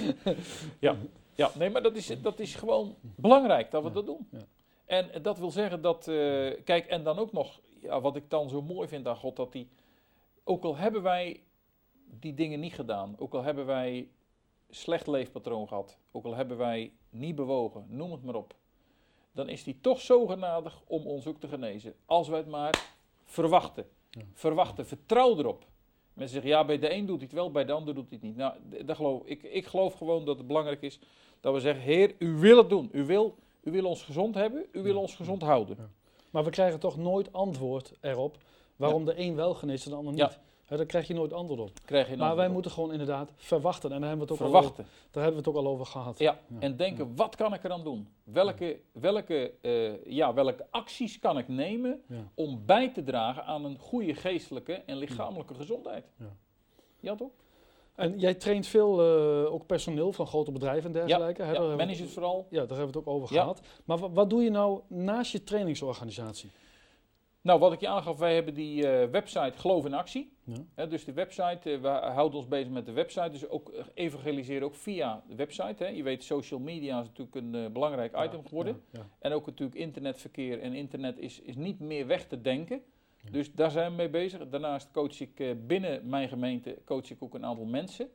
Ja. 0.80 0.96
ja. 1.36 1.52
Nee, 1.58 1.70
maar 1.70 1.82
dat 1.82 1.96
is, 1.96 2.22
dat 2.22 2.40
is 2.40 2.56
gewoon 2.56 2.96
belangrijk 3.02 3.72
dat 3.72 3.84
we 3.84 3.92
dat 3.92 4.06
doen. 4.06 4.28
ja. 4.32 4.40
En 4.86 5.22
dat 5.22 5.40
wil 5.40 5.52
zeggen 5.52 5.82
dat, 5.82 6.08
eh, 6.08 6.16
kijk, 6.64 6.86
en 6.88 7.04
dan 7.04 7.20
ook 7.20 7.32
nog, 7.32 7.60
ja, 7.82 8.02
wat 8.02 8.16
ik 8.16 8.30
dan 8.30 8.50
zo 8.50 8.62
mooi 8.62 8.88
vind 8.88 9.08
aan 9.08 9.16
God, 9.16 9.36
dat 9.36 9.52
die, 9.52 9.70
ook 10.44 10.64
al 10.64 10.78
hebben 10.78 11.02
wij 11.02 11.44
die 12.20 12.34
dingen 12.34 12.60
niet 12.60 12.74
gedaan, 12.74 13.16
ook 13.20 13.34
al 13.34 13.44
hebben 13.44 13.66
wij 13.66 14.08
slecht 14.72 15.08
leefpatroon 15.08 15.68
gehad, 15.68 15.98
ook 16.12 16.26
al 16.26 16.36
hebben 16.36 16.58
wij 16.58 16.92
niet 17.10 17.36
bewogen, 17.36 17.86
noem 17.90 18.12
het 18.12 18.24
maar 18.24 18.36
op, 18.36 18.56
dan 19.32 19.50
is 19.50 19.64
die 19.64 19.78
toch 19.82 20.02
zo 20.02 20.26
genadig 20.26 20.82
om 20.88 21.06
ons 21.08 21.28
ook 21.28 21.40
te 21.40 21.48
genezen. 21.48 21.94
Als 22.06 22.28
wij 22.28 22.38
het 22.38 22.48
maar 22.48 22.88
verwachten. 23.26 23.86
Ja. 24.10 24.22
Verwachten, 24.34 24.88
vertrouw 24.88 25.38
erop. 25.38 25.66
Mensen 26.14 26.34
zeggen, 26.34 26.52
ja, 26.52 26.66
bij 26.66 26.80
de 26.80 26.94
een 26.94 27.06
doet 27.06 27.16
hij 27.18 27.26
het 27.26 27.36
wel, 27.36 27.52
bij 27.52 27.66
de 27.66 27.72
ander 27.72 27.94
doet 27.94 28.10
hij 28.10 28.18
het 28.18 28.28
niet. 28.28 28.36
Nou, 28.36 28.54
dat 28.86 28.96
geloof, 28.96 29.22
ik, 29.26 29.44
ik 29.44 29.66
geloof 29.66 29.94
gewoon 29.94 30.26
dat 30.26 30.38
het 30.38 30.48
belangrijk 30.48 30.82
is 30.82 31.00
dat 31.40 31.54
we 31.54 31.60
zeggen, 31.60 31.84
Heer, 31.84 32.16
u 32.20 32.32
wil 32.38 32.58
het 32.58 32.70
doen. 32.70 32.90
U 32.92 33.06
wil, 33.06 33.36
u 33.64 33.72
wil 33.72 33.86
ons 33.86 34.04
gezond 34.04 34.36
hebben, 34.36 34.66
u 34.72 34.82
wil 34.82 34.94
Ja. 34.94 35.00
ons 35.00 35.16
gezond 35.16 35.42
houden. 35.42 35.76
Ja. 35.80 35.90
Maar 36.30 36.44
we 36.44 36.50
krijgen 36.50 36.80
toch 36.80 36.98
nooit 36.98 37.34
antwoord 37.34 37.94
erop 38.02 38.38
waarom 38.76 39.06
de 39.06 39.20
een 39.20 39.36
wel 39.36 39.54
geneest 39.54 39.86
en 39.86 39.92
de 39.92 39.98
ander 39.98 40.14
niet. 40.14 40.40
Hè, 40.72 40.78
daar 40.78 40.86
krijg 40.86 41.08
je 41.08 41.14
nooit 41.14 41.34
antwoord 41.34 41.60
op. 41.60 41.72
Krijg 41.86 42.10
je 42.10 42.18
Maar 42.18 42.36
wij 42.36 42.48
op. 42.48 42.54
moeten 42.54 42.72
gewoon 42.72 42.92
inderdaad 42.92 43.32
verwachten. 43.36 43.92
En 43.92 44.00
daar 44.00 44.10
hebben 44.10 44.28
we 44.28 44.34
het 44.34 44.42
ook, 44.44 44.54
al 44.54 44.60
over, 44.60 44.76
daar 45.12 45.24
hebben 45.24 45.44
we 45.44 45.50
het 45.50 45.58
ook 45.58 45.66
al 45.66 45.72
over 45.72 45.86
gehad. 45.86 46.20
Ja, 46.20 46.40
Ja. 46.48 46.60
en 46.60 46.76
denken, 46.78 47.16
wat 47.16 47.36
kan 47.36 47.54
ik 47.54 47.64
eraan 47.64 47.84
doen? 47.84 48.08
Welke, 48.24 48.80
welke, 48.92 49.52
eh, 49.62 50.06
ja, 50.06 50.34
welke 50.34 50.66
acties 50.70 51.20
kan 51.20 51.38
ik 51.38 51.48
nemen 51.48 52.02
Ja. 52.08 52.32
om 52.34 52.66
bij 52.66 52.90
te 52.90 53.04
dragen 53.04 53.44
aan 53.46 53.66
een 53.66 53.78
goede 53.80 54.14
geestelijke 54.16 54.74
en 54.74 54.98
lichamelijke 54.98 55.54
gezondheid? 55.54 56.06
Ja. 56.18 56.36
Ja, 57.00 57.16
toch? 57.16 57.32
En 57.96 58.20
jij 58.20 58.34
traint 58.34 58.68
veel 58.68 59.00
eh, 59.02 59.54
ook 59.54 59.66
personeel 59.66 60.14
van 60.14 60.28
grote 60.28 60.52
bedrijven 60.52 60.86
en 60.86 60.92
dergelijke. 61.08 61.44
Ja, 61.44 61.52
we 61.52 61.60
managers 61.76 62.00
het- 62.00 62.10
vooral. 62.12 62.48
Ja, 62.50 62.60
daar 62.60 62.78
hebben 62.78 62.78
we 62.94 62.98
het 63.00 63.08
ook 63.08 63.08
over 63.16 63.34
Ja. 63.36 63.42
gehad. 63.42 63.62
Maar 63.86 63.98
wa- 63.98 64.10
wat 64.10 64.30
doe 64.30 64.42
je 64.44 64.50
nou 64.50 64.82
naast 64.88 65.32
je 65.32 65.44
trainingsorganisatie? 65.44 66.50
Nou, 67.42 67.60
wat 67.60 67.74
ik 67.74 67.80
je 67.80 67.88
aangaf, 67.88 68.18
wij 68.18 68.34
hebben 68.34 68.54
die 68.54 68.88
eh, 68.88 69.10
website 69.10 69.58
Geloof 69.58 69.86
in 69.86 69.94
Actie. 69.94 70.34
Ja. 70.76 70.86
Dus 70.86 71.06
de 71.06 71.14
website, 71.14 71.72
eh, 71.72 71.82
we 71.82 71.88
houden 71.88 72.38
ons 72.38 72.48
bezig 72.48 72.72
met 72.72 72.86
de 72.86 72.92
website. 72.92 73.30
Dus 73.30 73.48
ook 73.48 73.70
eh, 73.70 73.86
evangeliseren 73.94 74.64
ook 74.64 74.76
via 74.76 75.24
de 75.28 75.36
website. 75.36 75.84
Hè. 75.84 75.90
Je 75.90 76.04
weet, 76.04 76.24
social 76.24 76.60
media 76.60 77.00
is 77.02 77.08
natuurlijk 77.08 77.36
een 77.36 77.74
belangrijk 77.74 78.24
item 78.24 78.48
geworden. 78.48 78.82
Ja. 78.92 79.10
En 79.20 79.32
ook 79.34 79.46
natuurlijk 79.46 79.80
internetverkeer. 79.80 80.62
En 80.62 80.74
internet 80.74 81.20
is, 81.20 81.40
is 81.40 81.56
niet 81.56 81.80
meer 81.80 82.08
weg 82.08 82.28
te 82.28 82.42
denken. 82.42 82.82
Dus 83.32 83.54
daar 83.54 83.72
zijn 83.72 83.90
we 83.90 83.98
mee 83.98 84.10
bezig. 84.10 84.50
Daarnaast 84.50 84.92
coach 84.92 85.20
ik 85.20 85.68
binnen 85.68 86.10
mijn 86.10 86.30
gemeente 86.30 86.78
coach 86.86 87.10
ik 87.10 87.24
ook 87.24 87.34
een 87.34 87.46
aantal 87.46 87.66
mensen. 87.66 88.10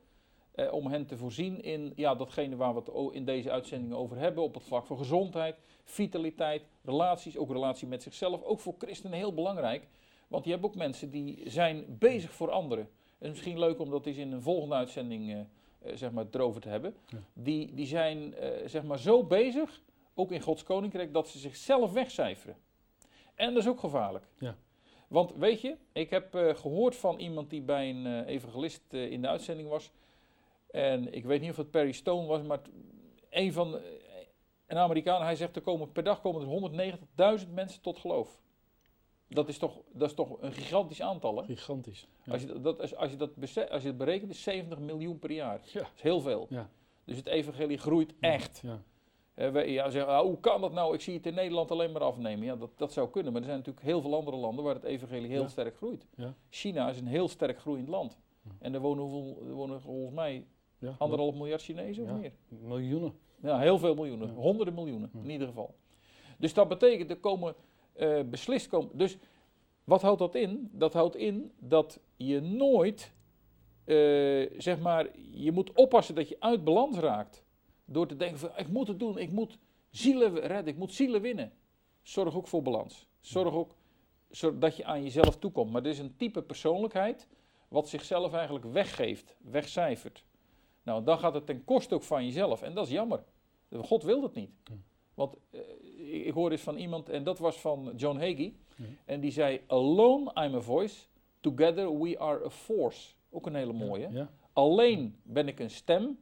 Eh, 0.57 0.73
om 0.73 0.87
hen 0.87 1.05
te 1.05 1.17
voorzien 1.17 1.61
in 1.61 1.93
ja, 1.95 2.15
datgene 2.15 2.55
waar 2.55 2.73
we 2.73 2.79
het 2.79 3.13
in 3.13 3.25
deze 3.25 3.51
uitzendingen 3.51 3.97
over 3.97 4.17
hebben. 4.17 4.43
Op 4.43 4.53
het 4.53 4.63
vlak 4.63 4.85
van 4.85 4.97
gezondheid, 4.97 5.55
vitaliteit, 5.83 6.67
relaties. 6.83 7.37
Ook 7.37 7.51
relatie 7.51 7.87
met 7.87 8.03
zichzelf. 8.03 8.43
Ook 8.43 8.59
voor 8.59 8.75
christenen 8.77 9.17
heel 9.17 9.33
belangrijk. 9.33 9.87
Want 10.27 10.45
je 10.45 10.51
hebt 10.51 10.63
ook 10.63 10.75
mensen 10.75 11.11
die 11.11 11.49
zijn 11.49 11.85
bezig 11.87 12.31
voor 12.31 12.51
anderen. 12.51 12.89
En 13.19 13.29
misschien 13.29 13.59
leuk 13.59 13.79
om 13.79 13.89
dat 13.89 14.05
eens 14.05 14.17
in 14.17 14.31
een 14.31 14.41
volgende 14.41 14.75
uitzending 14.75 15.31
eh, 15.31 15.39
eh, 15.39 15.95
zeg 15.95 16.11
maar, 16.11 16.25
erover 16.31 16.61
te 16.61 16.69
hebben. 16.69 16.95
Ja. 17.07 17.17
Die, 17.33 17.73
die 17.73 17.87
zijn 17.87 18.35
eh, 18.35 18.67
zeg 18.67 18.83
maar 18.83 18.99
zo 18.99 19.23
bezig, 19.23 19.81
ook 20.13 20.31
in 20.31 20.41
Gods 20.41 20.63
Koninkrijk, 20.63 21.13
dat 21.13 21.27
ze 21.27 21.39
zichzelf 21.39 21.93
wegcijferen. 21.93 22.57
En 23.35 23.53
dat 23.53 23.63
is 23.63 23.69
ook 23.69 23.79
gevaarlijk. 23.79 24.27
Ja. 24.39 24.57
Want 25.07 25.33
weet 25.35 25.61
je, 25.61 25.75
ik 25.91 26.09
heb 26.09 26.35
eh, 26.35 26.55
gehoord 26.55 26.95
van 26.95 27.19
iemand 27.19 27.49
die 27.49 27.61
bij 27.61 27.89
een 27.89 28.05
eh, 28.05 28.33
evangelist 28.33 28.93
in 28.93 29.21
de 29.21 29.27
uitzending 29.27 29.69
was. 29.69 29.91
En 30.77 31.13
ik 31.13 31.25
weet 31.25 31.41
niet 31.41 31.49
of 31.49 31.57
het 31.57 31.71
Perry 31.71 31.91
Stone 31.91 32.27
was, 32.27 32.41
maar 32.41 32.59
een 33.29 33.53
van 33.53 33.79
een 34.67 34.77
Amerikaan, 34.77 35.21
hij 35.23 35.35
zegt 35.35 35.55
er 35.55 35.61
komen 35.61 35.91
per 35.91 36.03
dag 36.03 36.21
komen 36.21 36.41
er 36.41 37.39
190.000 37.45 37.53
mensen 37.53 37.81
tot 37.81 37.97
geloof. 37.97 38.41
Dat 39.29 39.47
is 39.49 39.57
toch, 39.57 39.81
dat 39.93 40.09
is 40.09 40.15
toch 40.15 40.41
een 40.41 40.51
gigantisch 40.53 41.01
aantal, 41.01 41.37
hè? 41.37 41.43
Gigantisch. 41.43 42.07
Ja. 42.23 42.31
Als, 42.31 42.41
je 42.41 42.61
dat- 42.61 42.81
als, 42.81 42.95
als, 42.95 43.11
je 43.11 43.17
dat 43.17 43.29
als 43.69 43.81
je 43.81 43.87
het 43.87 43.97
berekent, 43.97 44.31
is 44.31 44.43
70 44.43 44.79
miljoen 44.79 45.19
per 45.19 45.31
jaar. 45.31 45.59
Ja. 45.63 45.79
Dat 45.79 45.91
is 45.95 46.01
heel 46.01 46.19
veel. 46.21 46.45
Ja. 46.49 46.69
Dus 47.05 47.17
het 47.17 47.25
evangelie 47.27 47.77
groeit 47.77 48.13
echt. 48.19 48.61
Ja. 48.63 48.81
Wij- 49.51 49.71
ja, 49.71 49.89
zeggen, 49.89 50.11
ah, 50.13 50.21
hoe 50.21 50.39
kan 50.39 50.61
dat 50.61 50.71
nou? 50.73 50.93
Ik 50.93 51.01
zie 51.01 51.13
het 51.13 51.25
in 51.25 51.33
Nederland 51.33 51.71
alleen 51.71 51.91
maar 51.91 52.01
afnemen. 52.01 52.45
Ja, 52.45 52.55
dat, 52.55 52.69
dat 52.75 52.93
zou 52.93 53.09
kunnen. 53.09 53.31
Maar 53.31 53.41
er 53.41 53.47
zijn 53.47 53.59
natuurlijk 53.59 53.85
heel 53.85 54.01
veel 54.01 54.15
andere 54.15 54.37
landen 54.37 54.63
waar 54.63 54.73
het 54.75 54.83
evangelie 54.83 55.29
heel 55.29 55.41
Ja. 55.41 55.47
sterk 55.47 55.75
groeit. 55.75 56.05
Ja. 56.15 56.33
China 56.49 56.89
is 56.89 56.99
een 56.99 57.07
heel 57.07 57.27
sterk 57.27 57.59
groeiend 57.59 57.87
land. 57.87 58.17
Ja. 58.43 58.51
En 58.59 58.73
er 58.73 58.79
wonen, 58.79 59.03
hoeveel, 59.03 59.43
er 59.47 59.53
wonen 59.53 59.81
volgens 59.81 60.15
mij 60.15 60.45
Ja. 60.79 60.95
anderhalf 60.97 61.35
miljard 61.35 61.61
Chinezen 61.61 62.05
Ja. 62.05 62.11
of 62.13 62.19
meer. 62.19 62.31
Miljoenen. 62.47 63.13
Ja, 63.41 63.59
heel 63.59 63.77
veel 63.79 63.95
miljoenen. 63.95 64.27
Ja. 64.27 64.33
Honderden 64.33 64.73
miljoenen 64.73 65.11
in 65.23 65.29
ieder 65.29 65.47
geval. 65.47 65.75
Dus 66.37 66.53
dat 66.53 66.67
betekent, 66.67 67.09
er 67.09 67.17
komen 67.17 67.55
eh, 67.93 68.21
beslist 68.23 68.67
komen. 68.67 68.97
Dus 68.97 69.17
wat 69.83 70.01
houdt 70.01 70.19
dat 70.19 70.35
in? 70.35 70.69
Dat 70.71 70.93
houdt 70.93 71.15
in 71.15 71.51
dat 71.59 71.99
je 72.15 72.39
nooit, 72.39 73.13
eh, 73.83 73.95
zeg 74.57 74.79
maar, 74.79 75.07
je 75.31 75.51
moet 75.51 75.71
oppassen 75.73 76.15
dat 76.15 76.29
je 76.29 76.35
uit 76.39 76.63
balans 76.63 76.97
raakt. 76.97 77.43
Door 77.85 78.07
te 78.07 78.15
denken 78.15 78.39
van, 78.39 78.49
ik 78.55 78.67
moet 78.67 78.87
het 78.87 78.99
doen, 78.99 79.17
ik 79.17 79.31
moet 79.31 79.57
zielen 79.89 80.39
redden, 80.39 80.67
ik 80.73 80.77
moet 80.77 80.93
zielen 80.93 81.21
winnen. 81.21 81.51
Zorg 82.01 82.35
ook 82.35 82.47
voor 82.47 82.61
balans. 82.61 83.07
Zorg 83.19 83.53
ook 83.53 83.75
zorg 84.29 84.57
dat 84.57 84.77
je 84.77 84.85
aan 84.85 85.03
jezelf 85.03 85.37
toekomt. 85.37 85.71
Maar 85.71 85.83
er 85.83 85.89
is 85.89 85.99
een 85.99 86.15
type 86.15 86.41
persoonlijkheid 86.41 87.27
wat 87.67 87.89
zichzelf 87.89 88.33
eigenlijk 88.33 88.65
weggeeft, 88.65 89.35
wegcijfert. 89.41 90.25
Nou, 90.87 91.03
dan 91.03 91.19
gaat 91.19 91.33
het 91.33 91.45
ten 91.45 91.63
koste 91.63 91.95
ook 91.95 92.03
van 92.03 92.25
jezelf. 92.25 92.61
En 92.61 92.73
dat 92.73 92.85
is 92.85 92.91
jammer. 92.91 93.23
God 93.75 94.03
wil 94.03 94.21
dat 94.21 94.33
niet. 94.33 94.49
Want 95.13 95.35
eh, 95.49 95.59
ik 96.13 96.25
ik 96.25 96.33
hoorde 96.33 96.55
eens 96.55 96.63
van 96.63 96.77
iemand, 96.77 97.09
en 97.09 97.23
dat 97.23 97.39
was 97.39 97.59
van 97.59 97.93
John 97.95 98.17
Hagee. 98.17 98.57
En 99.05 99.19
die 99.19 99.31
zei, 99.31 99.61
alone 99.67 100.31
I'm 100.43 100.55
a 100.55 100.61
voice, 100.61 101.05
together 101.39 101.99
we 101.99 102.19
are 102.19 102.45
a 102.45 102.49
force. 102.49 103.13
Ook 103.29 103.45
een 103.45 103.55
hele 103.55 103.73
mooie. 103.73 104.09
Ja. 104.11 104.29
Alleen 104.53 105.19
ben 105.23 105.47
ik 105.47 105.59
een 105.59 105.69
stem 105.69 106.19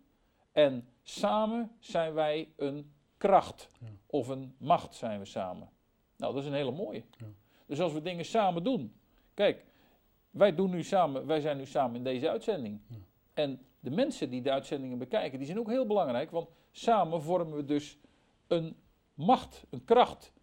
en 0.52 0.88
samen 1.04 1.72
zijn 1.80 2.14
wij 2.14 2.50
een 2.56 2.92
kracht. 3.18 3.70
Ja. 3.80 3.88
Of 4.06 4.28
een 4.28 4.56
macht 4.58 4.96
zijn 4.96 5.20
we 5.20 5.26
samen. 5.26 5.70
Nou, 6.18 6.34
dat 6.34 6.42
is 6.42 6.50
een 6.50 6.56
hele 6.56 6.72
mooie. 6.72 7.04
Ja. 7.18 7.26
Dus 7.66 7.80
als 7.82 7.94
we 7.94 8.02
dingen 8.02 8.26
samen 8.26 8.64
doen. 8.64 8.96
Kijk, 9.34 9.66
wij, 10.30 10.56
doen 10.56 10.70
nu 10.70 10.84
samen, 10.84 11.26
wij 11.26 11.40
zijn 11.40 11.58
nu 11.58 11.66
samen 11.66 11.96
in 11.96 12.04
deze 12.04 12.30
uitzending. 12.30 12.82
En 13.34 13.60
de 13.86 13.92
mensen 13.92 14.30
die 14.30 14.42
de 14.42 14.52
uitzendingen 14.52 14.98
bekijken, 14.98 15.38
die 15.38 15.48
zijn 15.48 15.60
ook 15.60 15.70
heel 15.70 15.86
belangrijk. 15.86 16.32
Want 16.32 16.50
samen 16.72 17.22
vormen 17.22 17.56
we 17.56 17.66
dus 17.66 17.98
een 18.48 18.76
macht, 19.14 19.66
een 19.70 19.86
kracht. 19.86 20.34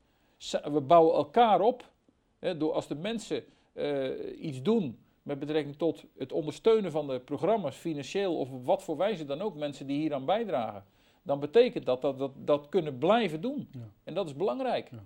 We 0.63 0.81
bouwen 0.81 1.15
elkaar 1.15 1.61
op. 1.61 1.91
Hè, 2.39 2.57
door 2.57 2.73
als 2.73 2.89
de 2.89 2.95
mensen 2.95 3.45
eh, 3.73 4.45
iets 4.45 4.63
doen 4.63 4.99
met 5.23 5.39
betrekking 5.39 5.77
tot 5.77 6.05
het 6.17 6.33
ondersteunen 6.33 6.91
van 6.91 7.07
de 7.07 7.21
programma's, 7.21 7.77
financieel 7.77 8.39
of 8.39 8.51
op 8.51 8.67
wat 8.67 8.83
voor 8.83 8.97
wijze 8.97 9.25
dan 9.25 9.41
ook, 9.41 9.57
mensen 9.57 9.87
die 9.87 9.99
hieraan 9.99 10.25
bijdragen, 10.25 10.85
dan 11.23 11.41
betekent 11.41 11.87
dat 11.87 12.01
dat 12.01 12.19
dat, 12.19 12.33
dat 12.37 12.69
kunnen 12.69 12.99
blijven 12.99 13.41
doen. 13.41 13.69
Ja. 13.73 13.91
En 14.05 14.15
dat 14.15 14.27
is 14.27 14.37
belangrijk. 14.37 14.91
Ja. 14.91 15.05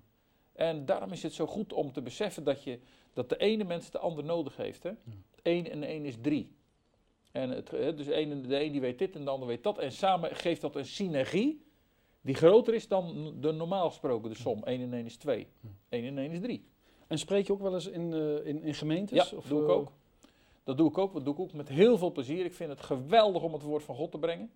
En 0.52 0.84
daarom 0.84 1.12
is 1.12 1.22
het 1.22 1.32
zo 1.32 1.46
goed 1.46 1.72
om 1.72 1.92
te 1.92 2.02
beseffen 2.02 2.44
dat, 2.44 2.62
je, 2.62 2.80
dat 3.12 3.28
de 3.28 3.36
ene 3.36 3.64
mens 3.64 3.90
de 3.90 3.98
ander 3.98 4.24
nodig 4.24 4.56
heeft. 4.56 4.82
Hè? 4.82 4.90
Eén 5.42 5.70
en 5.70 5.82
één 5.82 6.04
is 6.04 6.16
drie. 6.20 6.56
En 7.36 7.50
het, 7.50 7.70
dus 7.70 8.06
de 8.06 8.20
een 8.20 8.72
die 8.72 8.80
weet 8.80 8.98
dit 8.98 9.14
en 9.14 9.24
de 9.24 9.30
ander 9.30 9.48
weet 9.48 9.62
dat. 9.62 9.78
En 9.78 9.92
samen 9.92 10.36
geeft 10.36 10.60
dat 10.60 10.76
een 10.76 10.86
synergie 10.86 11.64
die 12.20 12.34
groter 12.34 12.74
is 12.74 12.88
dan 12.88 13.34
de 13.40 13.52
normaal 13.52 13.88
gesproken 13.88 14.30
de 14.30 14.36
som. 14.36 14.64
1 14.64 14.80
en 14.80 14.92
1 14.92 15.04
is 15.04 15.16
2, 15.16 15.46
1 15.88 16.04
en 16.04 16.18
1 16.18 16.30
is 16.30 16.40
3. 16.40 16.64
En 17.06 17.18
spreek 17.18 17.46
je 17.46 17.52
ook 17.52 17.60
wel 17.60 17.74
eens 17.74 17.86
in, 17.86 18.12
uh, 18.12 18.46
in, 18.46 18.62
in, 18.62 18.74
gemeentes? 18.74 19.30
Ja, 19.30 19.36
of, 19.36 19.46
doe 19.46 19.62
ik 19.62 19.68
uh, 19.68 19.74
ook. 19.74 19.92
Dat 20.64 20.76
doe 20.76 20.88
ik 20.88 20.98
ook. 20.98 21.14
Dat 21.14 21.24
doe 21.24 21.34
ik 21.34 21.40
ook 21.40 21.52
met 21.52 21.68
heel 21.68 21.98
veel 21.98 22.12
plezier. 22.12 22.44
Ik 22.44 22.54
vind 22.54 22.70
het 22.70 22.80
geweldig 22.80 23.42
om 23.42 23.52
het 23.52 23.62
woord 23.62 23.82
van 23.82 23.94
God 23.94 24.10
te 24.10 24.18
brengen. 24.18 24.50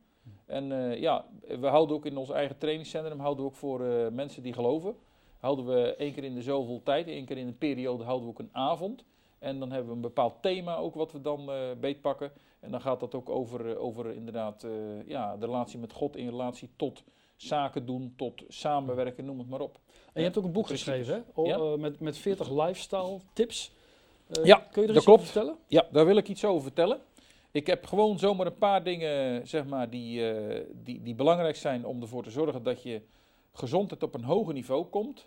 En 0.46 0.70
uh, 0.70 1.00
ja, 1.00 1.26
we 1.60 1.66
houden 1.66 1.96
ook 1.96 2.06
in 2.06 2.16
ons 2.16 2.30
eigen 2.30 2.58
trainingscentrum, 2.58 3.20
houden 3.20 3.44
we 3.44 3.50
ook 3.50 3.56
voor 3.56 3.80
mensen 4.12 4.42
die 4.42 4.52
geloven, 4.52 4.94
houden 5.38 5.66
we 5.66 5.94
één 5.94 6.12
keer 6.14 6.24
in 6.24 6.34
de 6.34 6.42
zoveel 6.42 6.82
tijd, 6.82 7.06
één 7.06 7.24
keer 7.24 7.38
in 7.38 7.46
een 7.46 7.58
periode, 7.58 8.04
houden 8.04 8.26
we 8.26 8.32
ook 8.32 8.38
een 8.38 8.54
avond. 8.54 9.04
En 9.40 9.58
dan 9.58 9.70
hebben 9.70 9.88
we 9.88 9.94
een 9.94 10.00
bepaald 10.00 10.42
thema 10.42 10.76
ook 10.76 10.94
wat 10.94 11.12
we 11.12 11.20
dan 11.20 11.50
beetpakken. 11.80 12.32
En 12.60 12.70
dan 12.70 12.80
gaat 12.80 13.00
dat 13.00 13.14
ook 13.14 13.30
over, 13.30 13.78
over 13.78 14.14
inderdaad 14.14 14.66
ja, 15.06 15.36
de 15.36 15.46
relatie 15.46 15.78
met 15.78 15.92
God 15.92 16.16
in 16.16 16.28
relatie 16.28 16.68
tot 16.76 17.02
zaken 17.36 17.86
doen, 17.86 18.12
tot 18.16 18.42
samenwerken, 18.48 19.24
noem 19.24 19.38
het 19.38 19.48
maar 19.48 19.60
op. 19.60 19.80
En 20.12 20.20
je 20.20 20.22
hebt 20.22 20.38
ook 20.38 20.44
een 20.44 20.52
boek 20.52 20.66
geschreven, 20.66 21.14
hè? 21.14 21.20
O, 21.34 21.46
Ja. 21.46 21.76
met, 21.76 22.00
met 22.00 22.18
40 22.18 22.50
lifestyle 22.50 23.18
tips. 23.32 23.72
Uh, 24.38 24.44
Ja, 24.44 24.56
kun 24.56 24.82
je 24.82 24.88
er 24.88 24.94
dat 24.94 25.02
iets 25.02 25.12
over 25.12 25.24
vertellen? 25.24 25.56
Ja, 25.66 25.86
daar 25.92 26.06
wil 26.06 26.16
ik 26.16 26.28
iets 26.28 26.44
over 26.44 26.62
vertellen. 26.62 27.00
Ik 27.50 27.66
heb 27.66 27.86
gewoon 27.86 28.18
zomaar 28.18 28.46
een 28.46 28.58
paar 28.58 28.82
dingen 28.84 29.48
zeg 29.48 29.66
maar, 29.66 29.90
die, 29.90 30.30
eh, 30.30 30.66
die, 30.72 31.02
die 31.02 31.14
belangrijk 31.14 31.56
zijn 31.56 31.86
om 31.86 32.00
ervoor 32.02 32.22
te 32.22 32.30
zorgen 32.30 32.62
dat 32.62 32.82
je 32.82 33.02
gezondheid 33.52 34.02
op 34.02 34.14
een 34.14 34.24
hoger 34.24 34.54
niveau 34.54 34.84
komt. 34.84 35.26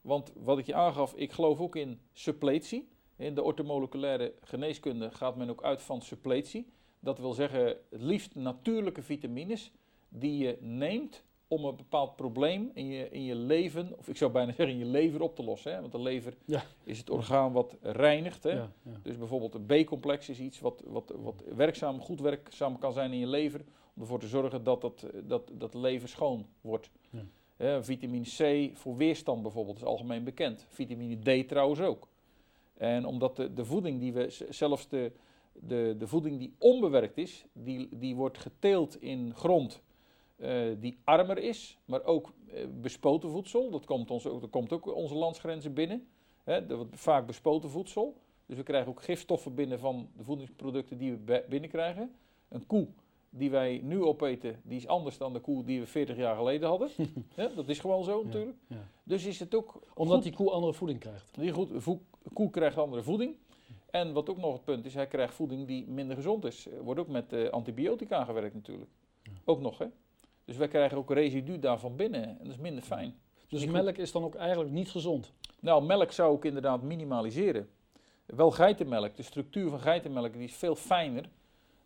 Want 0.00 0.32
wat 0.36 0.58
ik 0.58 0.66
je 0.66 0.74
aangaf, 0.74 1.14
ik 1.14 1.32
geloof 1.32 1.60
ook 1.60 1.76
in 1.76 2.00
suppletie. 2.12 2.88
In 3.22 3.34
de 3.34 3.42
ortomoleculaire 3.42 4.32
geneeskunde 4.40 5.10
gaat 5.10 5.36
men 5.36 5.50
ook 5.50 5.62
uit 5.62 5.82
van 5.82 6.02
suppletie. 6.02 6.66
Dat 7.00 7.18
wil 7.18 7.32
zeggen, 7.32 7.66
het 7.66 8.02
liefst 8.02 8.34
natuurlijke 8.34 9.02
vitamines 9.02 9.72
die 10.08 10.38
je 10.44 10.56
neemt 10.60 11.24
om 11.48 11.64
een 11.64 11.76
bepaald 11.76 12.16
probleem 12.16 12.70
in 12.74 12.86
je, 12.86 13.08
in 13.10 13.24
je 13.24 13.34
leven, 13.34 13.98
of 13.98 14.08
ik 14.08 14.16
zou 14.16 14.30
bijna 14.32 14.52
zeggen 14.56 14.74
in 14.74 14.78
je 14.78 14.90
lever 14.90 15.20
op 15.22 15.36
te 15.36 15.42
lossen. 15.44 15.72
Hè? 15.74 15.80
Want 15.80 15.92
de 15.92 16.00
lever 16.00 16.34
Ja. 16.44 16.62
is 16.84 16.98
het 16.98 17.10
orgaan 17.10 17.52
wat 17.52 17.76
reinigt. 17.80 18.42
Hè? 18.42 18.50
Ja, 18.50 18.72
ja. 18.82 19.00
Dus 19.02 19.18
bijvoorbeeld 19.18 19.54
een 19.54 19.66
B-complex 19.84 20.28
is 20.28 20.38
iets 20.38 20.60
wat, 20.60 20.82
wat, 20.86 21.12
wat 21.16 21.42
werkzaam, 21.56 22.00
goed 22.00 22.20
werkzaam 22.20 22.78
kan 22.78 22.92
zijn 22.92 23.12
in 23.12 23.18
je 23.18 23.26
lever. 23.26 23.64
Om 23.94 24.02
ervoor 24.02 24.18
te 24.20 24.26
zorgen 24.28 24.64
dat 24.64 24.80
dat, 24.80 25.06
dat, 25.24 25.50
dat 25.52 25.74
lever 25.74 26.08
schoon 26.08 26.46
wordt. 26.60 26.90
Hè, 27.56 27.84
vitamine 27.84 28.24
C 28.24 28.70
voor 28.78 28.96
weerstand 28.96 29.42
bijvoorbeeld 29.42 29.76
is 29.76 29.84
algemeen 29.84 30.24
bekend. 30.24 30.66
Vitamine 30.68 31.42
D 31.44 31.48
trouwens 31.48 31.80
ook. 31.80 32.08
En 32.82 33.06
omdat 33.06 33.36
de, 33.36 33.52
de 33.52 33.64
voeding 33.64 34.00
die 34.00 34.12
we, 34.12 34.46
zelfs 34.48 34.88
de, 34.88 35.12
de, 35.52 35.94
de 35.98 36.06
voeding 36.06 36.38
die 36.38 36.54
onbewerkt 36.58 37.18
is, 37.18 37.44
die, 37.52 37.88
die 37.90 38.16
wordt 38.16 38.38
geteeld 38.38 39.02
in 39.02 39.34
grond 39.34 39.82
eh, 40.36 40.62
die 40.78 40.98
armer 41.04 41.38
is, 41.38 41.78
maar 41.84 42.04
ook 42.04 42.32
eh, 42.54 42.64
bespoten 42.80 43.30
voedsel. 43.30 43.70
Dat 43.70 43.84
komt, 43.84 44.10
ons 44.10 44.26
ook, 44.26 44.40
dat 44.40 44.50
komt 44.50 44.72
ook 44.72 44.94
onze 44.94 45.14
landsgrenzen 45.14 45.74
binnen. 45.74 46.06
Hè, 46.44 46.66
dat 46.66 46.76
wordt 46.76 47.00
vaak 47.00 47.26
bespoten 47.26 47.70
voedsel. 47.70 48.16
Dus 48.46 48.56
we 48.56 48.62
krijgen 48.62 48.90
ook 48.90 49.02
gifstoffen 49.02 49.54
binnen 49.54 49.78
van 49.78 50.08
de 50.16 50.24
voedingsproducten 50.24 50.98
die 50.98 51.12
we 51.12 51.44
binnenkrijgen. 51.48 52.10
Een 52.48 52.66
koe 52.66 52.86
die 53.30 53.50
wij 53.50 53.80
nu 53.82 54.02
opeten, 54.02 54.60
die 54.62 54.76
is 54.76 54.86
anders 54.86 55.18
dan 55.18 55.32
de 55.32 55.40
koe 55.40 55.64
die 55.64 55.80
we 55.80 55.86
40 55.86 56.16
jaar 56.16 56.36
geleden 56.36 56.68
hadden. 56.68 56.88
Dat 57.56 57.68
is 57.68 57.78
gewoon 57.78 58.04
zo 58.04 58.18
Ja, 58.18 58.24
natuurlijk. 58.24 58.56
ja. 58.66 58.88
Dus 59.02 59.24
is 59.24 59.40
het 59.40 59.54
ook 59.54 59.80
Omdat 59.94 60.14
goed 60.14 60.24
die 60.24 60.32
koe 60.32 60.50
andere 60.50 60.72
voeding 60.72 61.00
krijgt. 61.00 61.34
die 61.34 61.50
goed, 61.52 61.82
koe 62.32 62.50
krijgt 62.50 62.78
andere 62.78 63.02
voeding. 63.02 63.36
En 63.90 64.12
wat 64.12 64.30
ook 64.30 64.38
nog 64.38 64.52
het 64.52 64.64
punt 64.64 64.84
is, 64.84 64.94
hij 64.94 65.06
krijgt 65.06 65.34
voeding 65.34 65.66
die 65.66 65.86
minder 65.88 66.16
gezond 66.16 66.44
is. 66.44 66.66
Er 66.66 66.82
wordt 66.82 67.00
ook 67.00 67.08
met 67.08 67.32
eh, 67.32 67.48
antibiotica 67.48 68.24
gewerkt 68.24 68.54
natuurlijk. 68.54 68.90
Ook 69.44 69.60
nog, 69.60 69.78
hè. 69.78 69.86
Dus 70.44 70.56
wij 70.56 70.68
krijgen 70.68 70.98
ook 70.98 71.10
residu 71.10 71.58
daarvan 71.58 71.96
binnen. 71.96 72.22
En 72.24 72.38
dat 72.38 72.52
is 72.52 72.56
minder 72.56 72.82
fijn. 72.82 73.14
Dus 73.48 73.66
melk 73.66 73.96
is 73.96 74.12
dan 74.12 74.24
ook 74.24 74.34
eigenlijk 74.34 74.70
niet 74.70 74.90
gezond. 74.90 75.32
Nou, 75.60 75.84
melk 75.84 76.12
zou 76.12 76.36
ik 76.36 76.44
inderdaad 76.44 76.82
minimaliseren. 76.82 77.68
Wel 78.26 78.50
geitenmelk, 78.50 79.16
de 79.16 79.22
structuur 79.22 79.70
van 79.70 79.80
geitenmelk 79.80 80.32
die 80.32 80.42
is 80.42 80.54
veel 80.54 80.74
fijner. 80.74 81.24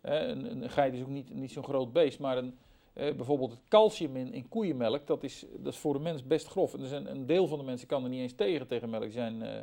Eh, 0.01 0.27
een, 0.27 0.63
een 0.63 0.69
geit 0.69 0.93
is 0.93 1.01
ook 1.01 1.07
niet, 1.07 1.35
niet 1.35 1.51
zo'n 1.51 1.63
groot 1.63 1.93
beest, 1.93 2.19
maar 2.19 2.37
een, 2.37 2.57
eh, 2.93 3.15
bijvoorbeeld 3.15 3.51
het 3.51 3.59
calcium 3.67 4.15
in, 4.15 4.33
in 4.33 4.49
koeienmelk, 4.49 5.07
dat 5.07 5.23
is, 5.23 5.45
dat 5.57 5.73
is 5.73 5.79
voor 5.79 5.93
de 5.93 5.99
mens 5.99 6.23
best 6.23 6.47
grof. 6.47 6.73
En 6.73 6.81
er 6.81 6.87
zijn, 6.87 7.11
een 7.11 7.25
deel 7.25 7.47
van 7.47 7.57
de 7.57 7.63
mensen 7.63 7.87
kan 7.87 8.03
er 8.03 8.09
niet 8.09 8.21
eens 8.21 8.35
tegen, 8.35 8.67
tegen 8.67 8.89
melk. 8.89 9.03
Die, 9.03 9.11
zijn, 9.11 9.41
eh, 9.41 9.61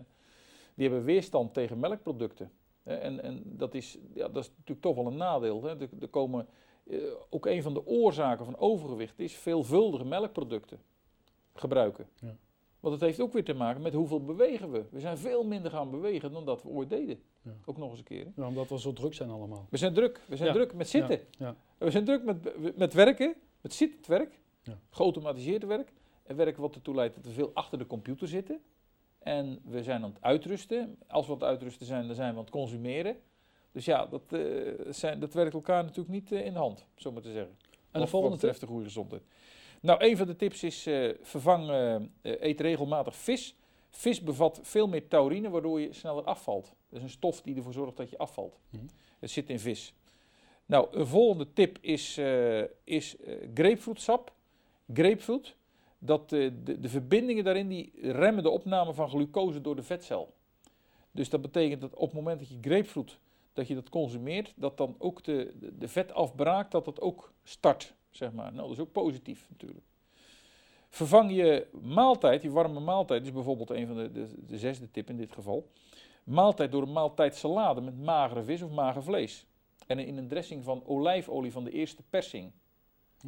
die 0.74 0.88
hebben 0.88 1.04
weerstand 1.04 1.54
tegen 1.54 1.78
melkproducten. 1.78 2.50
En 2.82 3.22
en 3.22 3.42
dat, 3.44 3.74
is, 3.74 3.98
ja, 4.14 4.28
dat 4.28 4.42
is 4.42 4.48
natuurlijk 4.50 4.80
toch 4.80 4.94
wel 4.96 5.06
een 5.06 5.16
nadeel. 5.16 5.62
Hè. 5.62 5.80
Er, 6.00 6.08
komen, 6.10 6.46
eh, 6.86 6.98
ook 7.30 7.46
een 7.46 7.62
van 7.62 7.74
de 7.74 7.86
oorzaken 7.86 8.44
van 8.44 8.56
overgewicht 8.56 9.18
is 9.18 9.34
veelvuldige 9.34 10.04
melkproducten 10.04 10.80
gebruiken. 11.54 12.08
Ja. 12.20 12.36
Want 12.80 12.94
het 12.94 13.04
heeft 13.04 13.20
ook 13.20 13.32
weer 13.32 13.44
te 13.44 13.54
maken 13.54 13.82
met 13.82 13.94
hoeveel 13.94 14.24
bewegen 14.24 14.70
we. 14.70 14.84
We 14.90 15.00
zijn 15.00 15.18
veel 15.18 15.44
minder 15.44 15.70
gaan 15.70 15.90
bewegen 15.90 16.32
dan 16.32 16.44
dat 16.44 16.62
we 16.62 16.68
ooit 16.68 16.88
deden. 16.90 17.22
Ja. 17.42 17.50
Ook 17.64 17.76
nog 17.76 17.90
eens 17.90 17.98
een 17.98 18.04
keer. 18.04 18.32
Ja, 18.36 18.46
omdat 18.46 18.68
we 18.68 18.78
zo 18.80 18.92
druk 18.92 19.14
zijn 19.14 19.30
allemaal. 19.30 19.66
We 19.70 19.76
zijn 19.76 19.94
druk. 19.94 20.20
We 20.28 20.36
zijn 20.36 20.48
Ja. 20.48 20.54
druk 20.54 20.74
met 20.74 20.88
zitten. 20.88 21.20
Ja. 21.30 21.56
We 21.78 21.90
zijn 21.90 22.04
druk 22.04 22.24
met, 22.24 22.76
met 22.76 22.92
werken, 22.92 23.34
met 23.60 23.72
zittend 23.74 24.06
werk, 24.06 24.40
Ja. 24.62 24.78
geautomatiseerd 24.90 25.64
werk. 25.64 25.92
En 26.22 26.36
werk 26.36 26.56
wat 26.56 26.74
ertoe 26.74 26.94
leidt 26.94 27.14
dat 27.14 27.24
we 27.24 27.30
veel 27.30 27.50
achter 27.54 27.78
de 27.78 27.86
computer 27.86 28.28
zitten. 28.28 28.60
En 29.24 29.60
we 29.64 29.82
zijn 29.82 30.02
aan 30.02 30.10
het 30.10 30.22
uitrusten. 30.22 30.98
Als 31.08 31.26
we 31.26 31.32
aan 31.32 31.38
het 31.38 31.48
uitrusten 31.48 31.86
zijn, 31.86 32.06
dan 32.06 32.14
zijn 32.14 32.30
we 32.30 32.36
aan 32.36 32.44
het 32.44 32.52
consumeren. 32.52 33.16
Dus 33.72 33.84
ja, 33.84 34.06
dat, 34.06 34.22
eh, 34.32 34.40
zijn, 34.88 35.20
dat 35.20 35.34
werkt 35.34 35.54
elkaar 35.54 35.82
natuurlijk 35.82 36.08
niet 36.08 36.32
eh, 36.32 36.44
in 36.44 36.52
de 36.52 36.58
hand, 36.58 36.86
zo 36.94 37.12
maar 37.12 37.22
te 37.22 37.32
zeggen. 37.32 37.56
En 37.90 38.00
de 38.00 38.06
volgende 38.06 38.36
betreft 38.36 38.60
de 38.60 38.66
goede 38.66 38.84
gezondheid. 38.84 39.22
Nou, 39.80 40.04
een 40.04 40.16
van 40.16 40.26
de 40.26 40.36
tips 40.36 40.62
is 40.62 40.86
eh, 40.86 41.10
vervang, 41.20 41.70
eet 42.22 42.60
regelmatig 42.60 43.16
vis. 43.16 43.56
Vis 43.90 44.20
bevat 44.20 44.60
veel 44.62 44.88
meer 44.88 45.08
taurine, 45.08 45.50
waardoor 45.50 45.80
je 45.80 45.92
sneller 45.92 46.24
afvalt. 46.24 46.74
Dat 46.88 46.98
is 46.98 47.02
een 47.02 47.10
stof 47.10 47.42
die 47.42 47.56
ervoor 47.56 47.72
zorgt 47.72 47.96
dat 47.96 48.10
je 48.10 48.18
afvalt. 48.18 48.58
Mhm. 48.70 48.84
Het 49.18 49.30
zit 49.30 49.50
in 49.50 49.58
vis. 49.58 49.94
Nou, 50.66 50.88
een 50.90 51.06
volgende 51.06 51.52
tip 51.52 51.78
is, 51.80 52.18
is 52.84 53.16
grapefruitsap. 53.54 54.32
Grapefruit, 54.92 55.56
dat, 56.04 56.32
eh, 56.32 56.50
de, 56.64 56.80
de 56.80 56.88
verbindingen 56.88 57.44
daarin 57.44 57.68
die 57.68 57.92
remmen 58.12 58.42
de 58.42 58.50
opname 58.50 58.94
van 58.94 59.08
glucose 59.08 59.60
door 59.60 59.76
de 59.76 59.82
vetcel. 59.82 60.34
Dus 61.10 61.28
dat 61.28 61.42
betekent 61.42 61.80
dat 61.80 61.94
op 61.94 62.06
het 62.06 62.14
moment 62.14 62.38
dat 62.38 62.48
je 62.48 62.58
grapefruit 62.60 63.18
dat 63.54 63.68
je 63.68 63.74
dat 63.74 63.88
consumeert, 63.88 64.52
dat 64.56 64.76
dan 64.76 64.94
ook 64.98 65.24
de, 65.24 65.54
de, 65.60 65.78
de 65.78 65.88
vetafbraak, 65.88 66.70
dat 66.70 66.84
dat 66.84 67.00
ook 67.00 67.32
start, 67.42 67.94
zeg 68.10 68.32
maar. 68.32 68.52
Nou, 68.52 68.68
dat 68.68 68.76
is 68.76 68.82
ook 68.82 68.92
positief 68.92 69.46
natuurlijk. 69.50 69.84
Vervang 70.88 71.34
je 71.34 71.66
maaltijd, 71.82 72.42
je 72.42 72.50
warme 72.50 72.80
maaltijd, 72.80 73.24
is 73.24 73.32
bijvoorbeeld 73.32 73.70
een 73.70 73.86
van 73.86 73.96
de, 73.96 74.12
de, 74.12 74.46
de 74.46 74.58
zesde 74.58 74.90
tip 74.90 75.08
in 75.08 75.16
dit 75.16 75.32
geval. 75.32 75.70
Maaltijd 76.24 76.72
door 76.72 76.82
een 76.82 76.92
maaltijd 76.92 77.36
salade 77.36 77.80
met 77.80 77.98
magere 77.98 78.42
vis 78.42 78.62
of 78.62 78.70
mager 78.70 79.02
vlees. 79.02 79.46
En 79.86 79.98
in 79.98 80.16
een 80.16 80.28
dressing 80.28 80.64
van 80.64 80.86
olijfolie 80.86 81.52
van 81.52 81.64
de 81.64 81.70
eerste 81.70 82.02
persing. 82.10 82.52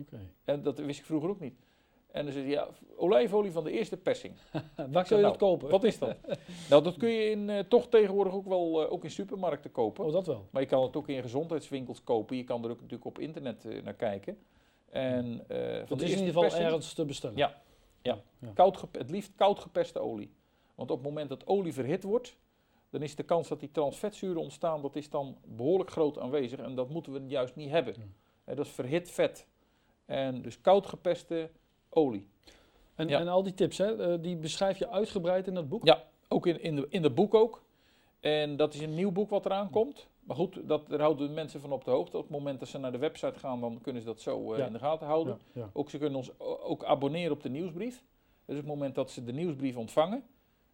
Oké. 0.01 0.31
En 0.45 0.63
dat 0.63 0.79
wist 0.79 0.99
ik 0.99 1.05
vroeger 1.05 1.29
ook 1.29 1.41
niet. 1.41 1.66
En 2.11 2.25
dan 2.25 2.33
zeg 2.33 2.43
je, 2.43 2.49
ja, 2.49 2.69
olijfolie 2.97 3.53
van 3.53 3.65
de 3.65 3.71
eerste 3.71 3.97
persing. 3.97 4.35
Waar 4.93 5.05
kun 5.05 5.17
je 5.17 5.23
nou, 5.23 5.23
dat 5.23 5.37
kopen? 5.37 5.71
Wat 5.71 5.85
is 5.85 5.99
dat? 5.99 6.17
nou, 6.71 6.83
dat 6.83 6.97
kun 6.97 7.09
je 7.09 7.31
in, 7.31 7.51
eh, 7.51 7.59
toch 7.59 7.89
tegenwoordig 7.89 8.33
ook 8.33 8.47
wel 8.47 8.83
eh, 8.83 8.93
ook 8.93 9.05
in 9.05 9.11
supermarkten 9.11 9.73
kopen. 9.73 10.05
Oh, 10.05 10.13
dat 10.13 10.27
wel. 10.27 10.49
Maar 10.51 10.63
je 10.63 10.69
kan 10.69 10.83
het 10.83 10.97
ook 10.97 11.09
in 11.09 11.23
gezondheidswinkels 11.23 12.05
kopen. 12.05 12.37
Je 12.37 12.45
kan 12.45 12.65
er 12.65 12.71
ook 12.71 12.81
natuurlijk 12.81 13.05
op 13.05 13.19
internet 13.19 13.65
eh, 13.65 13.83
naar 13.83 13.95
kijken. 13.95 14.39
En, 14.91 15.45
de 15.49 15.85
is 15.89 16.03
in 16.03 16.09
ieder 16.09 16.43
geval 16.43 16.45
ergens 16.45 16.93
te 16.93 17.05
bestellen. 17.05 17.37
Ja. 17.37 17.63
Ja. 18.03 18.19
ja. 18.39 18.51
koud 18.55 18.85
het 18.93 19.11
liefst 19.11 19.33
koud 19.37 19.59
geperste 19.59 19.99
olie. 19.99 20.35
Want 20.75 20.91
op 20.91 20.97
het 20.97 21.07
moment 21.07 21.29
dat 21.29 21.47
olie 21.47 21.73
verhit 21.73 22.03
wordt, 22.03 22.37
dan 22.91 23.03
is 23.03 23.15
de 23.15 23.23
kans 23.23 23.49
dat 23.49 23.61
die 23.61 23.71
transvetzuren 23.71 24.41
ontstaan, 24.43 24.83
dat 24.83 24.97
is 24.97 25.11
dan 25.11 25.37
behoorlijk 25.45 25.91
groot 25.91 26.19
aanwezig. 26.19 26.59
En 26.59 26.75
dat 26.75 26.91
moeten 26.91 27.13
we 27.13 27.23
juist 27.27 27.57
niet 27.57 27.71
hebben. 27.71 27.95
Ja. 28.47 28.55
Dat 28.55 28.67
is 28.67 28.73
verhit 28.73 29.11
vet. 29.11 29.47
En 30.05 30.43
dus 30.43 30.61
koud 30.61 30.87
geperste 30.87 31.51
olie. 31.97 32.29
En, 32.95 33.09
Ja. 33.09 33.21
en 33.21 33.29
al 33.29 33.43
die 33.43 33.55
tips, 33.55 33.79
hè, 33.79 33.97
eh, 34.13 34.23
die 34.23 34.37
beschrijf 34.37 34.79
je 34.79 34.89
uitgebreid 34.89 35.47
in 35.47 35.55
dat 35.55 35.69
boek? 35.69 35.85
Ja, 35.85 36.03
ook 36.29 36.47
in, 36.47 36.63
in, 36.63 36.77
de, 36.77 36.87
in 36.91 37.03
de 37.03 37.11
boek 37.11 37.35
ook. 37.35 37.63
En 38.21 38.57
dat 38.57 38.75
is 38.75 38.81
een 38.81 38.95
nieuw 38.95 39.13
boek 39.13 39.31
wat 39.31 39.45
eraan 39.47 39.71
komt. 39.71 40.07
Maar 40.21 40.37
goed, 40.37 40.59
dat, 40.69 40.89
daar 40.89 41.01
houden 41.01 41.27
de 41.29 41.33
mensen 41.35 41.61
van 41.61 41.73
op 41.73 41.85
de 41.85 41.91
hoogte. 41.91 42.17
Op 42.17 42.23
het 42.23 42.33
moment 42.33 42.59
dat 42.61 42.69
ze 42.69 42.79
naar 42.79 42.93
de 42.93 42.99
website 42.99 43.39
gaan, 43.39 43.61
dan 43.61 43.79
kunnen 43.83 44.03
ze 44.03 44.09
dat 44.09 44.21
zo 44.21 44.53
eh, 44.53 44.59
Ja. 44.59 44.67
in 44.67 44.73
de 44.73 44.79
gaten 44.79 45.07
houden. 45.07 45.39
Ja, 45.53 45.61
ja. 45.61 45.71
Ook 45.73 45.91
ze 45.91 45.99
kunnen 45.99 46.17
ons 46.19 46.31
ook 46.41 46.85
abonneren 46.85 47.33
op 47.33 47.43
de 47.43 47.49
nieuwsbrief. 47.49 48.05
Dus 48.45 48.57
op 48.57 48.63
het 48.63 48.73
moment 48.75 48.95
dat 48.95 49.11
ze 49.11 49.25
de 49.25 49.33
nieuwsbrief 49.33 49.77
ontvangen, 49.77 50.25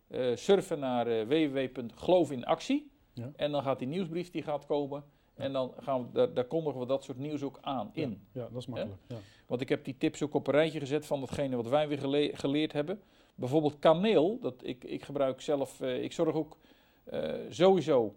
eh, 0.08 0.36
surfen 0.36 0.78
naar 0.78 1.26
www.geloofinactie. 1.26 2.90
Ja. 3.14 3.30
En 3.36 3.50
dan 3.52 3.62
gaat 3.62 3.78
die 3.78 3.88
nieuwsbrief 3.88 4.30
die 4.30 4.42
gaat 4.42 4.66
komen. 4.66 5.04
En 5.34 5.52
dan 5.52 5.72
gaan 5.78 6.02
we, 6.02 6.12
daar, 6.12 6.34
daar 6.34 6.44
kondigen 6.44 6.80
we 6.80 6.86
dat 6.86 7.04
soort 7.04 7.18
nieuws 7.18 7.42
ook 7.42 7.58
aan 7.60 7.90
in. 7.92 8.26
Ja, 8.32 8.48
dat 8.52 8.60
is 8.60 8.66
makkelijk. 8.66 9.00
Ja. 9.06 9.16
Want 9.46 9.60
ik 9.60 9.68
heb 9.68 9.84
die 9.84 9.96
tips 9.98 10.22
ook 10.22 10.34
op 10.34 10.46
een 10.46 10.52
rijtje 10.54 10.78
gezet 10.78 11.06
van 11.06 11.20
datgene 11.20 11.56
wat 11.56 11.68
wij 11.68 11.88
weer 11.88 11.98
gele- 11.98 12.30
geleerd 12.32 12.72
hebben. 12.72 13.00
Bijvoorbeeld 13.34 13.78
kaneel. 13.78 14.38
Dat 14.40 14.54
ik, 14.62 14.84
ik 14.84 15.04
gebruik 15.04 15.40
zelf, 15.40 15.80
eh, 15.80 16.02
ik 16.02 16.12
zorg 16.12 16.34
ook 16.34 16.58
eh, 17.04 17.34
sowieso 17.48 18.14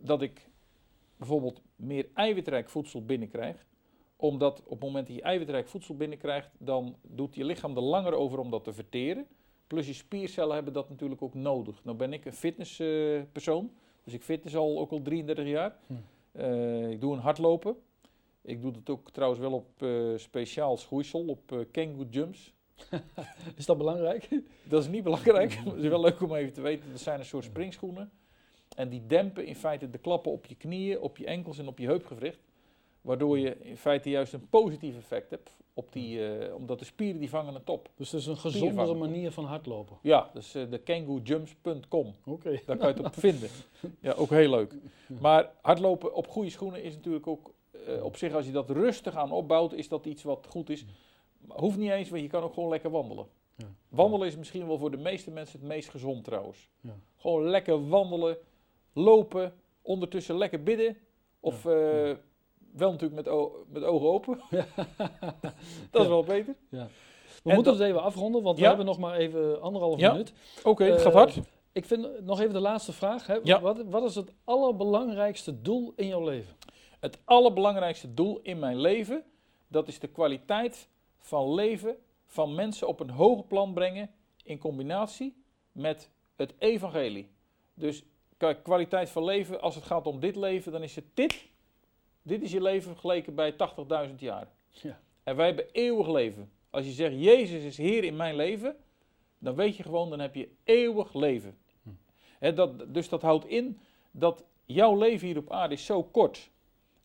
dat 0.00 0.22
ik 0.22 0.50
bijvoorbeeld 1.16 1.60
meer 1.76 2.08
eiwitrijk 2.14 2.68
voedsel 2.68 3.04
binnenkrijg. 3.04 3.66
Omdat 4.16 4.62
op 4.64 4.70
het 4.70 4.80
moment 4.80 5.06
dat 5.06 5.16
je 5.16 5.22
eiwitrijk 5.22 5.68
voedsel 5.68 5.96
binnenkrijgt, 5.96 6.50
dan 6.58 6.96
doet 7.02 7.34
je 7.34 7.44
lichaam 7.44 7.76
er 7.76 7.82
langer 7.82 8.12
over 8.12 8.38
om 8.38 8.50
dat 8.50 8.64
te 8.64 8.72
verteren. 8.72 9.26
Plus 9.66 9.86
je 9.86 9.92
spiercellen 9.92 10.54
hebben 10.54 10.72
dat 10.72 10.88
natuurlijk 10.88 11.22
ook 11.22 11.34
nodig. 11.34 11.84
Nou 11.84 11.96
ben 11.96 12.12
ik 12.12 12.24
een 12.24 12.32
fitnesspersoon, 12.32 13.70
dus 14.04 14.12
ik 14.12 14.22
fitness 14.22 14.56
al 14.56 14.78
ook 14.78 14.90
al 14.90 15.02
33 15.02 15.46
jaar. 15.46 15.76
Hm. 15.86 15.94
Eh, 16.32 16.90
ik 16.90 17.00
doe 17.00 17.12
een 17.12 17.20
hardlopen. 17.20 17.76
Ik 18.42 18.62
doe 18.62 18.72
het 18.72 18.90
ook 18.90 19.10
trouwens 19.10 19.40
wel 19.40 19.52
op 19.52 19.82
eh, 19.82 20.16
speciaal 20.16 20.76
schoeisel, 20.76 21.24
op 21.26 21.52
eh 21.52 21.58
Kangoo 21.70 22.06
jumps. 22.10 22.54
Is 23.56 23.66
dat 23.66 23.78
belangrijk? 23.78 24.28
Dat 24.64 24.82
is 24.82 24.88
niet 24.88 25.02
belangrijk, 25.02 25.56
maar 25.64 25.74
het 25.74 25.82
is 25.82 25.88
wel 25.88 26.00
leuk 26.00 26.20
om 26.20 26.34
even 26.34 26.52
te 26.52 26.60
weten. 26.60 26.90
Dat 26.90 27.00
zijn 27.00 27.18
een 27.18 27.24
soort 27.24 27.44
springschoenen. 27.44 28.10
En 28.76 28.88
die 28.88 29.06
dempen 29.06 29.46
in 29.46 29.56
feite 29.56 29.90
de 29.90 29.98
klappen 29.98 30.32
op 30.32 30.46
je 30.46 30.54
knieën, 30.54 31.00
op 31.00 31.16
je 31.16 31.26
enkels 31.26 31.58
en 31.58 31.68
op 31.68 31.78
je 31.78 31.86
heupgewricht. 31.86 32.40
Waardoor 33.02 33.38
je 33.38 33.56
in 33.60 33.76
feite 33.76 34.10
juist 34.10 34.32
een 34.32 34.48
positief 34.48 34.96
effect 34.96 35.30
hebt. 35.30 35.56
Op 35.74 35.92
die, 35.92 36.36
eh, 36.36 36.54
omdat 36.54 36.78
de 36.78 36.84
spieren 36.84 37.20
die 37.20 37.28
vangen 37.28 37.54
het 37.54 37.70
op. 37.70 37.88
Dus 37.96 38.10
het 38.10 38.20
is 38.20 38.26
een 38.26 38.36
gezondere 38.36 38.94
manier 38.94 39.30
van 39.30 39.44
hardlopen. 39.44 39.98
Ja, 40.02 40.30
dus 40.32 40.54
eh, 40.54 40.70
de 40.70 40.78
kangoojumps.com. 40.78 42.14
Oké. 42.24 42.60
Daar 42.66 42.76
kan 42.76 42.88
je 42.88 42.94
het 42.94 43.06
op 43.06 43.14
vinden. 43.14 43.48
Ja, 44.00 44.12
ook 44.12 44.30
heel 44.30 44.50
leuk. 44.50 44.74
Maar 45.20 45.50
hardlopen 45.62 46.14
op 46.14 46.26
goede 46.28 46.50
schoenen 46.50 46.82
is 46.82 46.94
natuurlijk 46.94 47.26
ook 47.26 47.52
eh, 47.86 48.04
op 48.04 48.16
zich, 48.16 48.34
als 48.34 48.46
je 48.46 48.52
dat 48.52 48.70
rustig 48.70 49.16
aan 49.16 49.32
opbouwt, 49.32 49.72
is 49.72 49.88
dat 49.88 50.06
iets 50.06 50.22
wat 50.22 50.46
goed 50.50 50.70
is. 50.70 50.84
Maar 51.38 51.58
hoeft 51.58 51.78
niet 51.78 51.90
eens, 51.90 52.08
want 52.08 52.22
je 52.22 52.28
kan 52.28 52.42
ook 52.42 52.54
gewoon 52.54 52.68
lekker 52.68 52.90
wandelen. 52.90 53.26
Ja. 53.56 53.66
Wandelen 53.88 54.26
is 54.26 54.36
misschien 54.36 54.66
wel 54.66 54.78
voor 54.78 54.90
de 54.90 54.96
meeste 54.96 55.30
mensen 55.30 55.58
het 55.58 55.68
meest 55.68 55.88
gezond 55.88 56.24
trouwens. 56.24 56.68
Ja. 56.80 56.96
Gewoon 57.16 57.42
lekker 57.42 57.88
wandelen, 57.88 58.36
lopen, 58.92 59.54
ondertussen 59.82 60.36
lekker 60.36 60.62
bidden. 60.62 60.96
Of 61.40 61.64
ja. 61.64 62.18
Wel 62.72 62.90
natuurlijk 62.90 63.26
met, 63.28 63.34
met 63.68 63.82
ogen 63.84 64.08
open. 64.08 64.40
dat 65.90 66.00
is 66.02 66.02
Ja. 66.02 66.08
wel 66.08 66.24
beter. 66.24 66.54
We 66.68 66.78
En 67.50 67.54
moeten 67.54 67.72
het 67.72 67.82
even 67.82 68.02
afronden, 68.02 68.42
want 68.42 68.56
we 68.56 68.62
Ja. 68.62 68.68
hebben 68.68 68.86
nog 68.86 68.98
maar 68.98 69.16
even 69.16 69.60
anderhalf 69.62 69.98
Ja. 70.00 70.10
minuut. 70.10 70.32
Oké, 70.62 70.84
het 70.84 70.96
Eh, 70.96 71.02
gaat 71.02 71.12
hard. 71.12 71.40
Ik 71.72 71.84
vind 71.84 72.24
nog 72.24 72.40
even 72.40 72.52
de 72.52 72.60
laatste 72.60 72.92
vraag. 72.92 73.26
Hè. 73.26 73.38
Ja. 73.42 73.60
Wat, 73.60 73.82
wat 73.90 74.04
is 74.04 74.14
het 74.14 74.32
allerbelangrijkste 74.44 75.62
doel 75.62 75.92
in 75.96 76.06
jouw 76.06 76.24
leven? 76.24 76.54
Het 77.00 77.18
allerbelangrijkste 77.24 78.14
doel 78.14 78.40
in 78.42 78.58
mijn 78.58 78.80
leven, 78.80 79.24
dat 79.68 79.88
is 79.88 79.98
de 79.98 80.08
kwaliteit 80.08 80.88
van 81.18 81.54
leven 81.54 81.96
van 82.26 82.54
mensen 82.54 82.88
op 82.88 83.00
een 83.00 83.10
hoger 83.10 83.44
plan 83.44 83.72
brengen 83.74 84.10
in 84.44 84.58
combinatie 84.58 85.42
met 85.72 86.10
het 86.36 86.54
evangelie. 86.58 87.30
Dus 87.74 88.04
kijk, 88.36 88.62
kwaliteit 88.62 89.10
van 89.10 89.24
leven, 89.24 89.60
als 89.60 89.74
het 89.74 89.84
gaat 89.84 90.06
om 90.06 90.20
dit 90.20 90.36
leven, 90.36 90.72
dan 90.72 90.82
is 90.82 90.96
het 90.96 91.04
dit. 91.14 91.50
Dit 92.22 92.42
is 92.42 92.52
je 92.52 92.62
leven 92.62 92.90
vergeleken 92.90 93.34
bij 93.34 93.52
80.000 94.08 94.14
jaar. 94.16 94.48
Ja. 94.68 95.00
En 95.22 95.36
wij 95.36 95.46
hebben 95.46 95.66
eeuwig 95.72 96.08
leven. 96.08 96.50
Als 96.70 96.84
je 96.84 96.90
zegt, 96.90 97.14
Jezus 97.16 97.62
is 97.62 97.76
Heer 97.76 98.04
in 98.04 98.16
mijn 98.16 98.36
leven, 98.36 98.76
dan 99.38 99.54
weet 99.54 99.76
je 99.76 99.82
gewoon, 99.82 100.10
dan 100.10 100.20
heb 100.20 100.34
je 100.34 100.48
eeuwig 100.64 101.14
leven. 101.14 101.58
Hm. 101.82 102.54
Dat, 102.54 102.94
dus 102.94 103.08
dat 103.08 103.22
houdt 103.22 103.46
in 103.46 103.78
dat 104.10 104.44
jouw 104.64 104.98
leven 104.98 105.26
hier 105.26 105.36
op 105.36 105.50
aarde 105.50 105.74
is 105.74 105.84
zo 105.84 106.02
kort. 106.02 106.50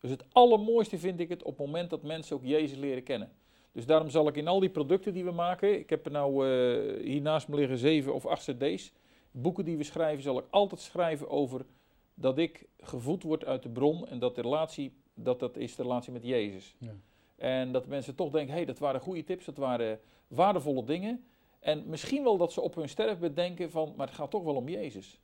Dus 0.00 0.10
het 0.10 0.24
allermooiste 0.32 0.98
vind 0.98 1.20
ik 1.20 1.28
het 1.28 1.42
op 1.42 1.58
het 1.58 1.66
moment 1.66 1.90
dat 1.90 2.02
mensen 2.02 2.36
ook 2.36 2.44
Jezus 2.44 2.78
leren 2.78 3.02
kennen. 3.02 3.32
Dus 3.72 3.86
daarom 3.86 4.10
zal 4.10 4.28
ik 4.28 4.36
in 4.36 4.48
al 4.48 4.60
die 4.60 4.70
producten 4.70 5.12
die 5.12 5.24
we 5.24 5.30
maken, 5.30 5.78
ik 5.78 5.90
heb 5.90 6.06
er 6.06 6.12
nou 6.12 6.48
eh, 6.48 7.04
hier 7.04 7.20
naast 7.20 7.48
me 7.48 7.56
liggen 7.56 7.78
zeven 7.78 8.14
of 8.14 8.26
acht 8.26 8.44
cd's, 8.44 8.92
boeken 9.30 9.64
die 9.64 9.76
we 9.76 9.82
schrijven, 9.82 10.22
zal 10.22 10.38
ik 10.38 10.44
altijd 10.50 10.80
schrijven 10.80 11.30
over 11.30 11.66
dat 12.14 12.38
ik 12.38 12.66
gevoed 12.78 13.22
word 13.22 13.44
uit 13.44 13.62
de 13.62 13.68
bron 13.68 14.08
en 14.08 14.18
dat 14.18 14.34
de 14.34 14.40
relatie, 14.42 14.92
dat 15.22 15.40
dat 15.40 15.56
is 15.56 15.76
de 15.76 15.82
relatie 15.82 16.12
met 16.12 16.24
Jezus. 16.24 16.74
Ja. 16.78 16.94
En 17.36 17.72
dat 17.72 17.86
mensen 17.86 18.14
toch 18.14 18.30
denken, 18.30 18.50
hé, 18.50 18.56
hey, 18.56 18.66
dat 18.66 18.78
waren 18.78 19.00
goede 19.00 19.24
tips, 19.24 19.44
dat 19.44 19.56
waren 19.56 20.00
waardevolle 20.28 20.84
dingen. 20.84 21.24
En 21.60 21.84
misschien 21.86 22.22
wel 22.22 22.36
dat 22.36 22.52
ze 22.52 22.60
op 22.60 22.74
hun 22.74 22.88
sterfbed 22.88 23.36
denken 23.36 23.70
van, 23.70 23.94
maar 23.96 24.06
het 24.06 24.16
gaat 24.16 24.30
toch 24.30 24.44
wel 24.44 24.54
om 24.54 24.68
Jezus. 24.68 25.20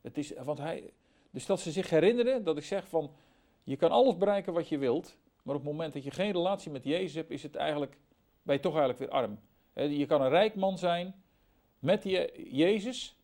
Het 0.00 0.18
is, 0.18 0.32
want 0.44 0.58
hij, 0.58 0.92
dus 1.30 1.46
dat 1.46 1.60
ze 1.60 1.70
zich 1.70 1.90
herinneren 1.90 2.44
dat 2.44 2.56
ik 2.56 2.64
zeg 2.64 2.88
van, 2.88 3.10
je 3.62 3.76
kan 3.76 3.90
alles 3.90 4.16
bereiken 4.16 4.52
wat 4.52 4.68
je 4.68 4.78
wilt, 4.78 5.16
maar 5.42 5.54
op 5.54 5.60
het 5.60 5.70
moment 5.70 5.92
dat 5.92 6.04
je 6.04 6.10
geen 6.10 6.32
relatie 6.32 6.70
met 6.70 6.84
Jezus 6.84 7.14
hebt, 7.14 7.30
is 7.30 7.42
het 7.42 7.54
eigenlijk, 7.54 7.98
ben 8.42 8.54
je 8.54 8.60
toch 8.60 8.76
eigenlijk 8.76 8.98
weer 8.98 9.20
arm. 9.20 9.38
Je 9.98 10.06
kan 10.06 10.22
een 10.22 10.28
rijk 10.28 10.54
man 10.54 10.78
zijn 10.78 11.14
met 11.78 12.04
je, 12.04 12.48
Jezus. 12.50 13.16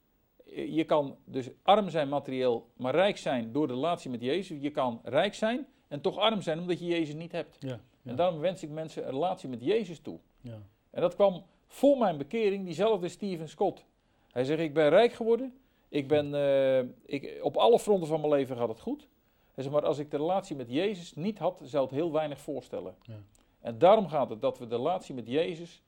Je 0.44 0.84
kan 0.84 1.16
dus 1.24 1.50
arm 1.62 1.88
zijn 1.88 2.08
materieel, 2.08 2.68
maar 2.76 2.94
rijk 2.94 3.16
zijn 3.16 3.52
door 3.52 3.66
de 3.66 3.72
relatie 3.72 4.10
met 4.10 4.20
Jezus. 4.20 4.60
Je 4.60 4.70
kan 4.70 5.00
rijk 5.02 5.34
zijn 5.34 5.66
en 5.92 6.00
toch 6.00 6.18
arm 6.18 6.40
zijn 6.40 6.58
omdat 6.58 6.78
je 6.78 6.86
Jezus 6.86 7.14
niet 7.14 7.32
hebt. 7.32 7.56
Ja. 7.60 7.80
En 8.02 8.16
daarom 8.16 8.40
wens 8.40 8.62
ik 8.62 8.70
mensen 8.70 9.02
een 9.02 9.10
relatie 9.10 9.48
met 9.48 9.64
Jezus 9.64 9.98
toe. 9.98 10.18
Ja. 10.40 10.58
En 10.90 11.00
dat 11.00 11.14
kwam 11.14 11.44
voor 11.66 11.98
mijn 11.98 12.18
bekering, 12.18 12.64
diezelfde 12.64 13.08
Steven 13.08 13.48
Scott. 13.48 13.84
Hij 14.30 14.44
zegt, 14.44 14.60
ik 14.60 14.74
ben 14.74 14.88
rijk 14.88 15.12
geworden. 15.12 15.56
Ik 15.88 16.08
ben, 16.08 16.34
eh, 16.34 16.78
ik, 17.04 17.38
op 17.42 17.56
alle 17.56 17.78
fronten 17.78 18.08
van 18.08 18.20
mijn 18.20 18.32
leven 18.32 18.56
gaat 18.56 18.68
het 18.68 18.80
goed. 18.80 19.08
Hij 19.54 19.62
zegt, 19.64 19.74
maar 19.74 19.84
als 19.84 19.98
ik 19.98 20.10
de 20.10 20.16
relatie 20.16 20.56
met 20.56 20.70
Jezus 20.70 21.14
niet 21.14 21.38
had, 21.38 21.60
zou 21.64 21.84
het 21.84 21.94
heel 21.94 22.12
weinig 22.12 22.40
voorstellen. 22.40 22.94
Ja. 23.02 23.14
En 23.60 23.78
daarom 23.78 24.08
gaat 24.08 24.30
het 24.30 24.40
dat 24.40 24.58
we 24.58 24.66
de 24.66 24.76
relatie 24.76 25.14
met 25.14 25.26
Jezus, 25.26 25.82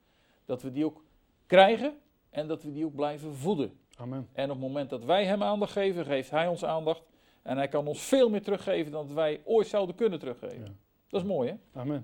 dat 0.44 0.62
we 0.62 0.72
die 0.72 0.84
ook 0.84 1.04
krijgen 1.46 1.96
en 2.30 2.48
dat 2.48 2.62
we 2.62 2.72
die 2.72 2.84
ook 2.84 2.94
blijven 2.94 3.34
voeden. 3.34 3.78
Amen. 3.96 4.28
En 4.32 4.44
op 4.44 4.50
het 4.50 4.66
moment 4.66 4.90
dat 4.90 5.04
wij 5.04 5.24
hem 5.24 5.42
aandacht 5.42 5.72
geven, 5.72 6.04
geeft 6.04 6.30
hij 6.30 6.46
ons 6.46 6.64
aandacht. 6.64 7.02
En 7.44 7.56
hij 7.56 7.68
kan 7.68 7.86
ons 7.86 8.02
veel 8.02 8.30
meer 8.30 8.42
teruggeven 8.42 8.92
dan 8.92 9.14
wij 9.14 9.40
ooit 9.44 9.66
zouden 9.66 9.94
kunnen 9.94 10.18
teruggeven. 10.18 10.64
Ja. 10.64 10.72
Dat 11.08 11.20
is 11.20 11.26
mooi 11.26 11.48
hè? 11.48 11.80
Amen. 11.80 12.02